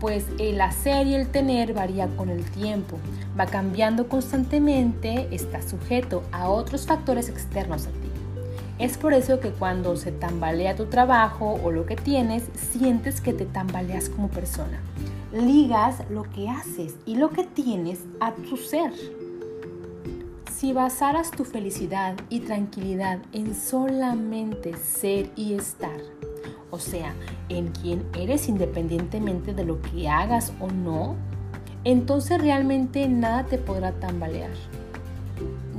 pues 0.00 0.26
el 0.38 0.60
hacer 0.60 1.06
y 1.06 1.14
el 1.14 1.28
tener 1.28 1.74
varía 1.74 2.08
con 2.08 2.28
el 2.28 2.44
tiempo, 2.44 2.98
va 3.38 3.46
cambiando 3.46 4.08
constantemente, 4.08 5.28
está 5.30 5.62
sujeto 5.62 6.22
a 6.32 6.48
otros 6.48 6.86
factores 6.86 7.28
externos 7.28 7.86
a 7.86 7.90
ti. 7.90 7.96
Es 8.78 8.96
por 8.96 9.12
eso 9.12 9.40
que 9.40 9.50
cuando 9.50 9.96
se 9.96 10.10
tambalea 10.10 10.74
tu 10.74 10.86
trabajo 10.86 11.60
o 11.62 11.70
lo 11.70 11.84
que 11.84 11.96
tienes, 11.96 12.44
sientes 12.54 13.20
que 13.20 13.34
te 13.34 13.44
tambaleas 13.44 14.08
como 14.08 14.28
persona. 14.28 14.80
Ligas 15.32 16.02
lo 16.10 16.24
que 16.24 16.48
haces 16.48 16.96
y 17.06 17.14
lo 17.14 17.30
que 17.30 17.44
tienes 17.44 18.00
a 18.18 18.32
tu 18.32 18.56
ser. 18.56 18.92
Si 20.52 20.72
basaras 20.72 21.30
tu 21.30 21.44
felicidad 21.44 22.16
y 22.28 22.40
tranquilidad 22.40 23.20
en 23.32 23.54
solamente 23.54 24.76
ser 24.76 25.30
y 25.36 25.54
estar, 25.54 26.00
o 26.70 26.80
sea, 26.80 27.14
en 27.48 27.68
quien 27.68 28.04
eres 28.18 28.48
independientemente 28.48 29.54
de 29.54 29.64
lo 29.64 29.80
que 29.80 30.08
hagas 30.08 30.52
o 30.58 30.66
no, 30.66 31.14
entonces 31.84 32.40
realmente 32.40 33.08
nada 33.08 33.44
te 33.44 33.56
podrá 33.56 33.92
tambalear. 33.92 34.50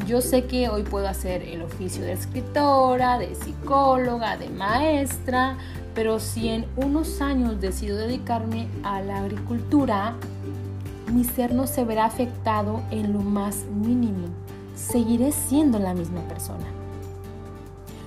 Yo 0.08 0.22
sé 0.22 0.46
que 0.46 0.70
hoy 0.70 0.84
puedo 0.84 1.08
hacer 1.10 1.44
el 1.44 1.62
oficio 1.62 2.04
de 2.04 2.14
escritora, 2.14 3.20
de 3.20 3.36
psicóloga, 3.36 4.38
de 4.38 4.50
maestra, 4.50 5.58
pero 5.94 6.20
si 6.20 6.50
en 6.50 6.66
unos 6.76 7.22
años 7.22 7.60
decido 7.60 7.98
dedicarme 7.98 8.68
a 8.84 9.02
la 9.02 9.20
agricultura, 9.20 10.16
mi 11.12 11.24
ser 11.24 11.54
no 11.54 11.68
se 11.68 11.84
verá 11.84 12.06
afectado 12.06 12.82
en 12.92 13.14
lo 13.14 13.20
más 13.20 13.66
mínimo. 13.66 14.28
Seguiré 14.76 15.32
siendo 15.32 15.80
la 15.80 15.94
misma 15.94 16.22
persona. 16.22 16.66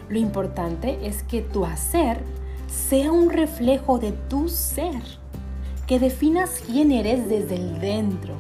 Lo 0.09 0.19
importante 0.19 1.07
es 1.07 1.23
que 1.23 1.43
tu 1.43 1.64
hacer 1.64 2.21
sea 2.69 3.12
un 3.12 3.31
reflejo 3.31 3.99
de 3.99 4.12
tu 4.12 4.49
ser, 4.49 5.03
que 5.87 5.99
definas 5.99 6.62
quién 6.67 6.93
eres 6.93 7.29
desde 7.29 7.57
el 7.57 7.81
dentro, 7.81 8.35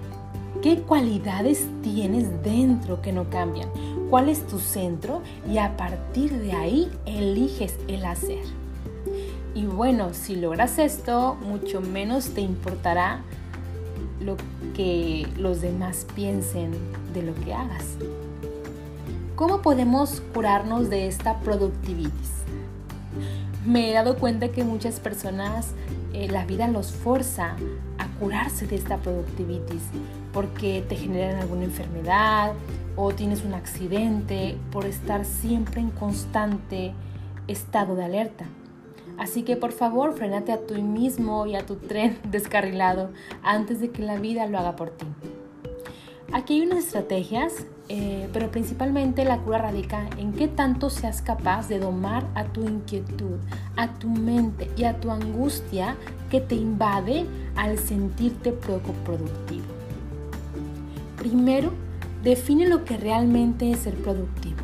qué 0.62 0.78
cualidades 0.78 1.66
tienes 1.82 2.42
dentro 2.42 3.02
que 3.02 3.12
no 3.12 3.28
cambian, 3.28 3.68
cuál 4.10 4.28
es 4.28 4.46
tu 4.46 4.58
centro 4.58 5.22
y 5.50 5.58
a 5.58 5.76
partir 5.76 6.32
de 6.40 6.52
ahí 6.52 6.90
eliges 7.06 7.76
el 7.86 8.04
hacer. 8.04 8.63
Y 9.54 9.66
bueno, 9.66 10.14
si 10.14 10.36
logras 10.36 10.78
esto, 10.78 11.36
mucho 11.36 11.80
menos 11.80 12.30
te 12.30 12.40
importará 12.40 13.22
lo 14.20 14.36
que 14.74 15.26
los 15.36 15.60
demás 15.60 16.06
piensen 16.14 16.72
de 17.12 17.22
lo 17.22 17.34
que 17.36 17.54
hagas. 17.54 17.96
¿Cómo 19.36 19.62
podemos 19.62 20.22
curarnos 20.32 20.90
de 20.90 21.06
esta 21.06 21.40
productivitis? 21.40 22.44
me 23.64 23.90
he 23.90 23.94
dado 23.94 24.16
cuenta 24.18 24.48
que 24.48 24.62
muchas 24.62 25.00
personas 25.00 25.72
eh, 26.12 26.28
la 26.28 26.44
vida 26.44 26.68
los 26.68 26.92
forza 26.92 27.56
a 27.98 28.06
curarse 28.18 28.66
de 28.66 28.76
esta 28.76 28.98
productivitis 28.98 29.82
porque 30.32 30.84
te 30.88 30.96
generan 30.96 31.40
alguna 31.40 31.64
enfermedad 31.64 32.52
o 32.96 33.12
tienes 33.12 33.44
un 33.44 33.54
accidente 33.54 34.56
por 34.70 34.84
estar 34.84 35.24
siempre 35.24 35.80
en 35.80 35.90
constante 35.90 36.92
estado 37.48 37.96
de 37.96 38.04
alerta. 38.04 38.44
Así 39.18 39.42
que 39.42 39.56
por 39.56 39.72
favor, 39.72 40.14
frenate 40.14 40.52
a 40.52 40.58
ti 40.58 40.82
mismo 40.82 41.46
y 41.46 41.56
a 41.56 41.66
tu 41.66 41.76
tren 41.76 42.18
descarrilado 42.30 43.10
antes 43.42 43.80
de 43.80 43.90
que 43.90 44.02
la 44.02 44.16
vida 44.16 44.46
lo 44.46 44.58
haga 44.58 44.76
por 44.76 44.90
ti. 44.90 45.06
Aquí 46.32 46.54
hay 46.54 46.66
unas 46.66 46.78
estrategias, 46.78 47.64
eh, 47.88 48.28
pero 48.32 48.50
principalmente 48.50 49.24
la 49.24 49.38
cura 49.38 49.58
radica 49.58 50.08
en 50.18 50.32
qué 50.32 50.48
tanto 50.48 50.90
seas 50.90 51.22
capaz 51.22 51.68
de 51.68 51.78
domar 51.78 52.26
a 52.34 52.44
tu 52.44 52.62
inquietud, 52.62 53.38
a 53.76 53.92
tu 53.94 54.08
mente 54.08 54.68
y 54.76 54.84
a 54.84 54.98
tu 54.98 55.10
angustia 55.10 55.96
que 56.30 56.40
te 56.40 56.56
invade 56.56 57.26
al 57.54 57.78
sentirte 57.78 58.50
poco 58.50 58.92
productivo. 59.04 59.66
Primero, 61.18 61.70
define 62.24 62.66
lo 62.66 62.84
que 62.84 62.96
realmente 62.96 63.70
es 63.70 63.80
ser 63.80 63.94
productivo. 63.94 64.56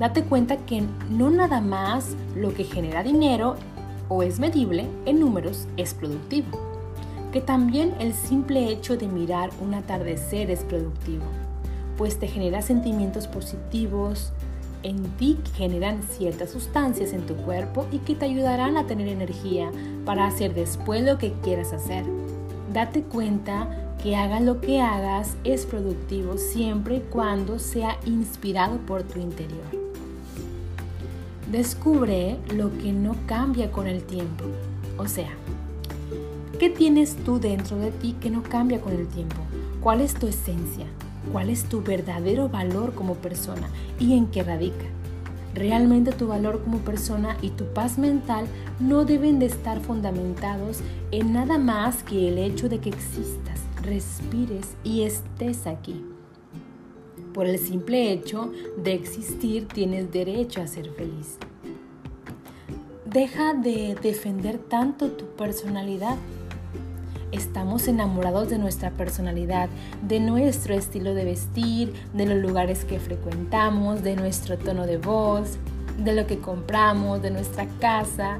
Date 0.00 0.24
cuenta 0.24 0.56
que 0.56 0.82
no 1.08 1.30
nada 1.30 1.60
más 1.60 2.16
lo 2.34 2.52
que 2.52 2.64
genera 2.64 3.02
dinero 3.02 3.56
o 4.08 4.22
es 4.22 4.38
medible 4.38 4.86
en 5.04 5.20
números 5.20 5.66
es 5.76 5.94
productivo 5.94 6.76
que 7.36 7.42
también 7.42 7.94
el 8.00 8.14
simple 8.14 8.70
hecho 8.70 8.96
de 8.96 9.08
mirar 9.08 9.50
un 9.60 9.74
atardecer 9.74 10.50
es 10.50 10.64
productivo, 10.64 11.26
pues 11.98 12.18
te 12.18 12.28
genera 12.28 12.62
sentimientos 12.62 13.26
positivos 13.26 14.32
en 14.82 15.02
ti 15.18 15.38
que 15.44 15.50
generan 15.50 16.02
ciertas 16.02 16.48
sustancias 16.48 17.12
en 17.12 17.26
tu 17.26 17.34
cuerpo 17.36 17.86
y 17.92 17.98
que 17.98 18.14
te 18.14 18.24
ayudarán 18.24 18.78
a 18.78 18.86
tener 18.86 19.08
energía 19.08 19.70
para 20.06 20.26
hacer 20.26 20.54
después 20.54 21.02
lo 21.02 21.18
que 21.18 21.34
quieras 21.42 21.74
hacer. 21.74 22.06
Date 22.72 23.02
cuenta 23.02 23.68
que 24.02 24.16
hagas 24.16 24.40
lo 24.40 24.62
que 24.62 24.80
hagas 24.80 25.36
es 25.44 25.66
productivo 25.66 26.38
siempre 26.38 26.96
y 26.96 27.00
cuando 27.00 27.58
sea 27.58 27.98
inspirado 28.06 28.78
por 28.78 29.02
tu 29.02 29.18
interior. 29.18 29.85
Descubre 31.50 32.38
lo 32.54 32.76
que 32.78 32.92
no 32.92 33.14
cambia 33.26 33.70
con 33.70 33.86
el 33.86 34.02
tiempo, 34.02 34.44
o 34.98 35.06
sea, 35.06 35.30
¿Qué 36.58 36.70
tienes 36.70 37.16
tú 37.16 37.38
dentro 37.38 37.76
de 37.76 37.90
ti 37.90 38.16
que 38.18 38.30
no 38.30 38.42
cambia 38.42 38.80
con 38.80 38.94
el 38.94 39.06
tiempo? 39.08 39.36
¿Cuál 39.82 40.00
es 40.00 40.14
tu 40.14 40.26
esencia? 40.26 40.86
¿Cuál 41.30 41.50
es 41.50 41.64
tu 41.64 41.82
verdadero 41.82 42.48
valor 42.48 42.94
como 42.94 43.16
persona 43.16 43.68
y 44.00 44.14
en 44.14 44.28
qué 44.28 44.42
radica? 44.42 44.86
Realmente 45.52 46.12
tu 46.12 46.28
valor 46.28 46.62
como 46.64 46.78
persona 46.78 47.36
y 47.42 47.50
tu 47.50 47.66
paz 47.74 47.98
mental 47.98 48.46
no 48.80 49.04
deben 49.04 49.38
de 49.38 49.46
estar 49.46 49.80
fundamentados 49.80 50.78
en 51.10 51.34
nada 51.34 51.58
más 51.58 52.02
que 52.02 52.28
el 52.28 52.38
hecho 52.38 52.70
de 52.70 52.78
que 52.78 52.88
existas, 52.88 53.60
respires 53.82 54.76
y 54.82 55.02
estés 55.02 55.66
aquí. 55.66 56.02
Por 57.36 57.46
el 57.46 57.58
simple 57.58 58.10
hecho 58.12 58.50
de 58.78 58.94
existir 58.94 59.68
tienes 59.68 60.10
derecho 60.10 60.62
a 60.62 60.66
ser 60.66 60.90
feliz. 60.90 61.36
Deja 63.04 63.52
de 63.52 63.94
defender 64.02 64.58
tanto 64.58 65.12
tu 65.12 65.26
personalidad 65.36 66.16
estamos 67.32 67.88
enamorados 67.88 68.48
de 68.48 68.58
nuestra 68.58 68.90
personalidad, 68.90 69.68
de 70.00 70.20
nuestro 70.20 70.72
estilo 70.72 71.12
de 71.12 71.26
vestir, 71.26 71.92
de 72.14 72.24
los 72.24 72.38
lugares 72.38 72.86
que 72.86 72.98
frecuentamos, 72.98 74.02
de 74.02 74.16
nuestro 74.16 74.56
tono 74.56 74.86
de 74.86 74.96
voz, 74.96 75.58
de 75.98 76.14
lo 76.14 76.26
que 76.26 76.38
compramos, 76.38 77.20
de 77.20 77.30
nuestra 77.30 77.66
casa. 77.80 78.38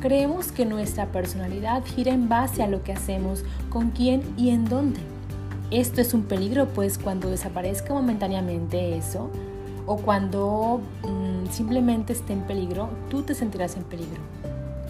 Creemos 0.00 0.52
que 0.52 0.64
nuestra 0.64 1.12
personalidad 1.12 1.84
gira 1.84 2.12
en 2.12 2.30
base 2.30 2.62
a 2.62 2.68
lo 2.68 2.82
que 2.82 2.94
hacemos, 2.94 3.44
con 3.68 3.90
quién 3.90 4.22
y 4.38 4.48
en 4.48 4.64
dónde. 4.64 5.17
Esto 5.70 6.00
es 6.00 6.14
un 6.14 6.22
peligro, 6.22 6.66
pues 6.68 6.96
cuando 6.96 7.28
desaparezca 7.28 7.92
momentáneamente 7.92 8.96
eso, 8.96 9.30
o 9.84 9.98
cuando 9.98 10.80
mm, 11.02 11.50
simplemente 11.50 12.14
esté 12.14 12.32
en 12.32 12.40
peligro, 12.42 12.88
tú 13.10 13.22
te 13.22 13.34
sentirás 13.34 13.76
en 13.76 13.82
peligro. 13.84 14.22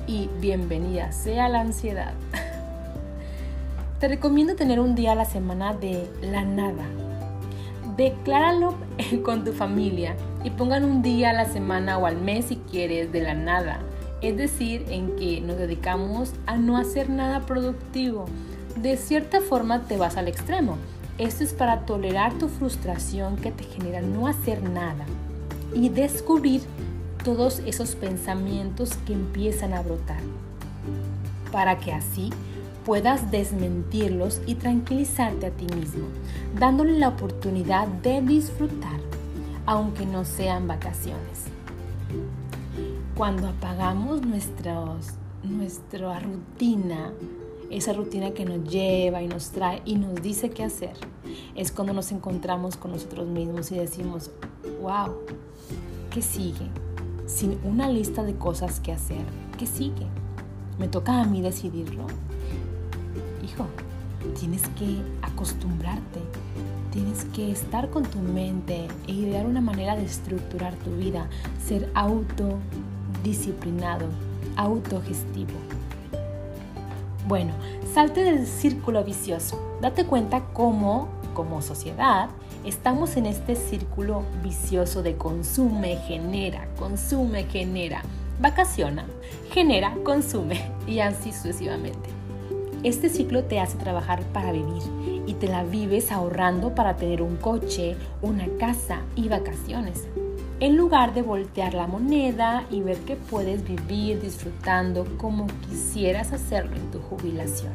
Y 0.07 0.31
bienvenida 0.41 1.11
sea 1.11 1.49
la 1.49 1.63
ansiedad. 1.63 2.15
Te 3.99 4.07
recomiendo 4.07 4.55
tener 4.55 4.79
un 4.79 4.95
día 4.95 5.13
a 5.13 5.15
la 5.17 5.25
semana 5.25 5.75
de 5.75 6.09
la 6.23 6.45
nada. 6.45 6.87
Decláralo 7.97 8.77
con 9.25 9.45
tu 9.45 9.53
familia 9.53 10.15
y 10.45 10.51
pongan 10.51 10.85
un 10.85 11.03
día 11.03 11.31
a 11.31 11.33
la 11.33 11.47
semana 11.47 11.99
o 11.99 12.07
al 12.07 12.19
mes 12.19 12.45
si 12.45 12.57
quieres 12.57 13.11
de 13.11 13.23
la 13.23 13.35
nada. 13.35 13.81
Es 14.23 14.37
decir, 14.37 14.85
en 14.91 15.17
que 15.17 15.41
nos 15.41 15.59
dedicamos 15.59 16.35
a 16.47 16.57
no 16.57 16.77
hacer 16.77 17.11
nada 17.11 17.41
productivo. 17.47 18.27
De 18.83 18.97
cierta 18.97 19.41
forma 19.41 19.83
te 19.89 19.97
vas 19.97 20.17
al 20.17 20.29
extremo. 20.29 20.77
Esto 21.19 21.43
es 21.43 21.53
para 21.53 21.81
tolerar 21.81 22.39
tu 22.39 22.49
frustración 22.49 23.35
que 23.35 23.51
te 23.51 23.65
genera 23.65 24.03
no 24.03 24.29
hacer 24.29 24.63
nada 24.63 25.05
y 25.75 25.89
descubrir 25.89 26.63
todos 27.25 27.59
esos 27.67 27.97
pensamientos 27.97 28.95
que 29.05 29.15
empiezan 29.15 29.75
a 29.75 29.83
brotar. 29.83 30.21
Para 31.51 31.79
que 31.79 31.93
así 31.93 32.31
puedas 32.85 33.33
desmentirlos 33.33 34.41
y 34.47 34.55
tranquilizarte 34.55 35.47
a 35.47 35.51
ti 35.51 35.67
mismo, 35.75 36.07
dándole 36.57 37.01
la 37.01 37.09
oportunidad 37.09 37.89
de 37.89 38.23
disfrutar, 38.23 39.01
aunque 39.67 40.07
no 40.07 40.25
sean 40.25 40.69
vacaciones. 40.69 41.47
cuando 43.17 43.49
apagamos 43.49 44.23
nuestros, 44.23 45.15
nuestra 45.43 46.21
rutina, 46.21 47.13
esa 47.71 47.93
rutina 47.93 48.33
que 48.33 48.45
nos 48.45 48.65
lleva 48.65 49.23
y 49.23 49.29
nos 49.29 49.51
trae 49.51 49.81
y 49.85 49.95
nos 49.97 50.21
dice 50.23 50.51
qué 50.51 50.65
hacer, 50.65 50.95
es 51.55 51.71
cuando 51.73 51.93
nos 51.93 52.11
encontramos 52.13 52.77
con 52.77 52.93
nosotros 52.93 53.29
mismos 53.29 53.71
y 53.73 53.77
decimos, 53.77 54.31
wow, 54.81 55.15
¿qué 56.11 56.23
sigue? 56.23 56.67
Sin 57.27 57.59
una 57.65 57.91
lista 57.91 58.23
de 58.23 58.37
cosas 58.37 58.81
que 58.81 58.93
hacer, 58.93 59.25
¿qué 59.59 59.67
sigue? 59.67 60.07
Me 60.79 60.89
toca 60.89 61.21
a 61.21 61.25
mí 61.25 61.43
decidirlo. 61.43 62.07
Hijo, 63.45 63.67
tienes 64.39 64.63
que 64.79 65.03
acostumbrarte, 65.23 66.21
tienes 66.93 67.25
que 67.27 67.51
estar 67.51 67.91
con 67.91 68.05
tu 68.05 68.19
mente 68.19 68.89
e 69.07 69.13
idear 69.13 69.45
una 69.47 69.61
manera 69.61 69.95
de 69.97 70.05
estructurar 70.05 70.75
tu 70.77 70.97
vida, 70.97 71.29
ser 71.63 71.91
autodisciplinado, 71.95 74.07
autogestivo. 74.57 75.78
Bueno, 77.29 77.53
salte 77.93 78.25
del 78.25 78.47
círculo 78.47 79.05
vicioso. 79.05 79.61
Date 79.83 80.07
cuenta 80.07 80.47
cómo, 80.55 81.09
como 81.35 81.61
sociedad, 81.61 82.31
estamos 82.65 83.19
en 83.19 83.27
este 83.27 83.55
círculo 83.55 84.23
vicioso 84.43 85.03
de 85.03 85.19
consume, 85.19 85.97
genera, 85.97 86.67
consume, 86.79 87.45
genera, 87.45 88.01
vacaciona, 88.41 89.05
genera, 89.53 89.95
consume 90.05 90.73
y 90.87 91.01
así 91.01 91.33
sucesivamente. 91.33 92.09
Este 92.83 93.11
ciclo 93.11 93.45
te 93.45 93.61
hace 93.61 93.77
trabajar 93.77 94.23
para 94.33 94.51
vivir 94.51 94.83
y 95.27 95.35
te 95.35 95.49
la 95.49 95.65
vives 95.65 96.11
ahorrando 96.11 96.75
para 96.75 96.97
tener 96.97 97.21
un 97.21 97.37
coche, 97.37 97.95
una 98.23 98.47
casa 98.59 99.03
y 99.17 99.29
vacaciones, 99.29 100.09
en 100.61 100.77
lugar 100.77 101.15
de 101.15 101.23
voltear 101.23 101.75
la 101.75 101.87
moneda 101.87 102.65
y 102.71 102.81
ver 102.81 102.99
que 102.99 103.15
puedes 103.17 103.63
vivir 103.65 104.21
disfrutando 104.21 105.07
como 105.17 105.47
quisieras 105.69 106.33
hacerlo 106.33 106.75
en 106.75 106.91
tu 106.91 106.99
jubilación. 106.99 107.73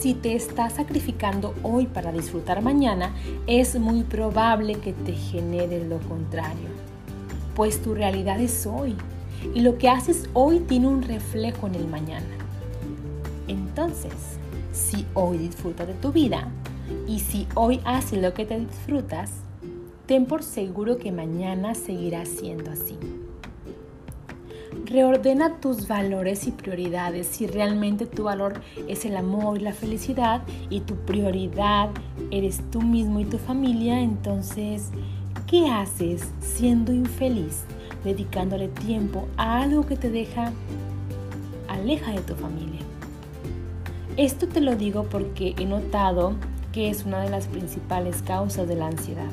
Si 0.00 0.14
te 0.14 0.34
estás 0.34 0.74
sacrificando 0.74 1.54
hoy 1.62 1.86
para 1.86 2.12
disfrutar 2.12 2.62
mañana, 2.62 3.14
es 3.46 3.78
muy 3.78 4.02
probable 4.02 4.74
que 4.74 4.92
te 4.92 5.12
genere 5.12 5.84
lo 5.84 5.98
contrario, 6.00 6.68
pues 7.56 7.82
tu 7.82 7.94
realidad 7.94 8.40
es 8.40 8.66
hoy 8.66 8.94
y 9.54 9.60
lo 9.60 9.78
que 9.78 9.88
haces 9.88 10.28
hoy 10.34 10.60
tiene 10.60 10.86
un 10.86 11.02
reflejo 11.02 11.66
en 11.66 11.74
el 11.76 11.88
mañana. 11.88 12.26
Entonces, 13.48 14.12
si 14.72 15.06
hoy 15.14 15.38
disfrutas 15.38 15.86
de 15.86 15.94
tu 15.94 16.12
vida 16.12 16.48
y 17.08 17.20
si 17.20 17.46
hoy 17.54 17.80
haces 17.84 18.20
lo 18.20 18.34
que 18.34 18.44
te 18.44 18.58
disfrutas, 18.58 19.41
ten 20.12 20.26
por 20.26 20.42
seguro 20.42 20.98
que 20.98 21.10
mañana 21.10 21.74
seguirá 21.74 22.26
siendo 22.26 22.70
así. 22.70 22.98
Reordena 24.84 25.58
tus 25.58 25.88
valores 25.88 26.46
y 26.46 26.50
prioridades. 26.50 27.26
Si 27.26 27.46
realmente 27.46 28.04
tu 28.04 28.24
valor 28.24 28.60
es 28.88 29.06
el 29.06 29.16
amor 29.16 29.56
y 29.56 29.62
la 29.62 29.72
felicidad 29.72 30.42
y 30.68 30.80
tu 30.80 30.96
prioridad 30.96 31.88
eres 32.30 32.60
tú 32.70 32.82
mismo 32.82 33.20
y 33.20 33.24
tu 33.24 33.38
familia, 33.38 34.02
entonces, 34.02 34.90
¿qué 35.46 35.70
haces 35.70 36.28
siendo 36.40 36.92
infeliz 36.92 37.64
dedicándole 38.04 38.68
tiempo 38.68 39.26
a 39.38 39.62
algo 39.62 39.86
que 39.86 39.96
te 39.96 40.10
deja 40.10 40.52
aleja 41.68 42.12
de 42.12 42.20
tu 42.20 42.34
familia? 42.34 42.82
Esto 44.18 44.46
te 44.46 44.60
lo 44.60 44.76
digo 44.76 45.04
porque 45.04 45.54
he 45.58 45.64
notado 45.64 46.34
que 46.70 46.90
es 46.90 47.06
una 47.06 47.22
de 47.22 47.30
las 47.30 47.46
principales 47.46 48.20
causas 48.20 48.68
de 48.68 48.76
la 48.76 48.88
ansiedad. 48.88 49.30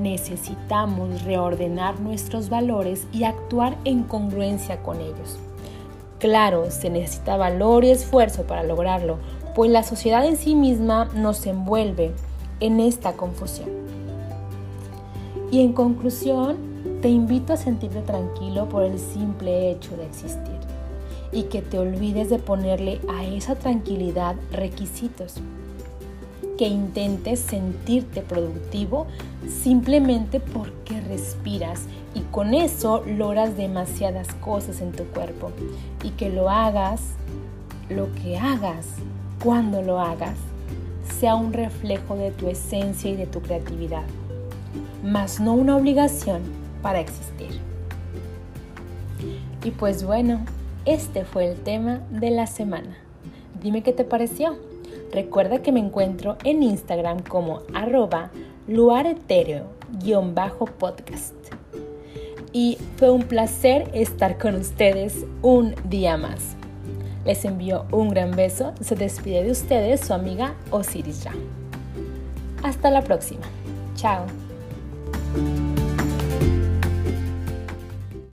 Necesitamos 0.00 1.24
reordenar 1.24 2.00
nuestros 2.00 2.48
valores 2.48 3.06
y 3.12 3.24
actuar 3.24 3.76
en 3.84 4.04
congruencia 4.04 4.82
con 4.82 4.98
ellos. 4.98 5.38
Claro, 6.18 6.70
se 6.70 6.88
necesita 6.88 7.36
valor 7.36 7.84
y 7.84 7.90
esfuerzo 7.90 8.44
para 8.44 8.62
lograrlo, 8.62 9.18
pues 9.54 9.70
la 9.70 9.82
sociedad 9.82 10.24
en 10.24 10.38
sí 10.38 10.54
misma 10.54 11.10
nos 11.14 11.44
envuelve 11.44 12.12
en 12.60 12.80
esta 12.80 13.12
confusión. 13.12 13.68
Y 15.50 15.60
en 15.60 15.74
conclusión, 15.74 16.56
te 17.02 17.10
invito 17.10 17.52
a 17.52 17.58
sentirte 17.58 18.00
tranquilo 18.00 18.70
por 18.70 18.84
el 18.84 18.98
simple 18.98 19.70
hecho 19.70 19.96
de 19.98 20.06
existir 20.06 20.58
y 21.30 21.44
que 21.44 21.60
te 21.60 21.78
olvides 21.78 22.30
de 22.30 22.38
ponerle 22.38 23.00
a 23.08 23.24
esa 23.26 23.54
tranquilidad 23.54 24.36
requisitos. 24.50 25.34
Que 26.60 26.68
intentes 26.68 27.40
sentirte 27.40 28.20
productivo 28.20 29.06
simplemente 29.48 30.40
porque 30.40 31.00
respiras 31.00 31.84
y 32.14 32.20
con 32.20 32.52
eso 32.52 33.02
logras 33.06 33.56
demasiadas 33.56 34.28
cosas 34.42 34.82
en 34.82 34.92
tu 34.92 35.04
cuerpo 35.04 35.52
y 36.04 36.10
que 36.10 36.28
lo 36.28 36.50
hagas, 36.50 37.00
lo 37.88 38.12
que 38.12 38.36
hagas, 38.36 38.88
cuando 39.42 39.80
lo 39.80 40.00
hagas, 40.00 40.36
sea 41.18 41.34
un 41.34 41.54
reflejo 41.54 42.14
de 42.16 42.30
tu 42.30 42.50
esencia 42.50 43.10
y 43.10 43.16
de 43.16 43.26
tu 43.26 43.40
creatividad, 43.40 44.04
más 45.02 45.40
no 45.40 45.54
una 45.54 45.78
obligación 45.78 46.42
para 46.82 47.00
existir. 47.00 47.58
Y 49.64 49.70
pues 49.70 50.04
bueno, 50.04 50.44
este 50.84 51.24
fue 51.24 51.50
el 51.50 51.56
tema 51.56 52.00
de 52.10 52.28
la 52.28 52.46
semana. 52.46 52.98
Dime 53.62 53.82
qué 53.82 53.94
te 53.94 54.04
pareció. 54.04 54.69
Recuerda 55.12 55.62
que 55.62 55.72
me 55.72 55.80
encuentro 55.80 56.36
en 56.44 56.62
Instagram 56.62 57.22
como 57.22 57.62
arroba 57.74 58.30
luaretereo-podcast. 58.68 61.34
Y 62.52 62.78
fue 62.96 63.10
un 63.10 63.22
placer 63.22 63.90
estar 63.92 64.38
con 64.38 64.54
ustedes 64.56 65.24
un 65.42 65.74
día 65.84 66.16
más. 66.16 66.56
Les 67.24 67.44
envío 67.44 67.84
un 67.92 68.08
gran 68.10 68.32
beso. 68.32 68.72
Se 68.80 68.96
despide 68.96 69.44
de 69.44 69.50
ustedes 69.50 70.00
su 70.00 70.14
amiga 70.14 70.54
Osiris 70.70 71.26
Hasta 72.62 72.90
la 72.90 73.02
próxima. 73.02 73.42
Chao. 73.94 74.26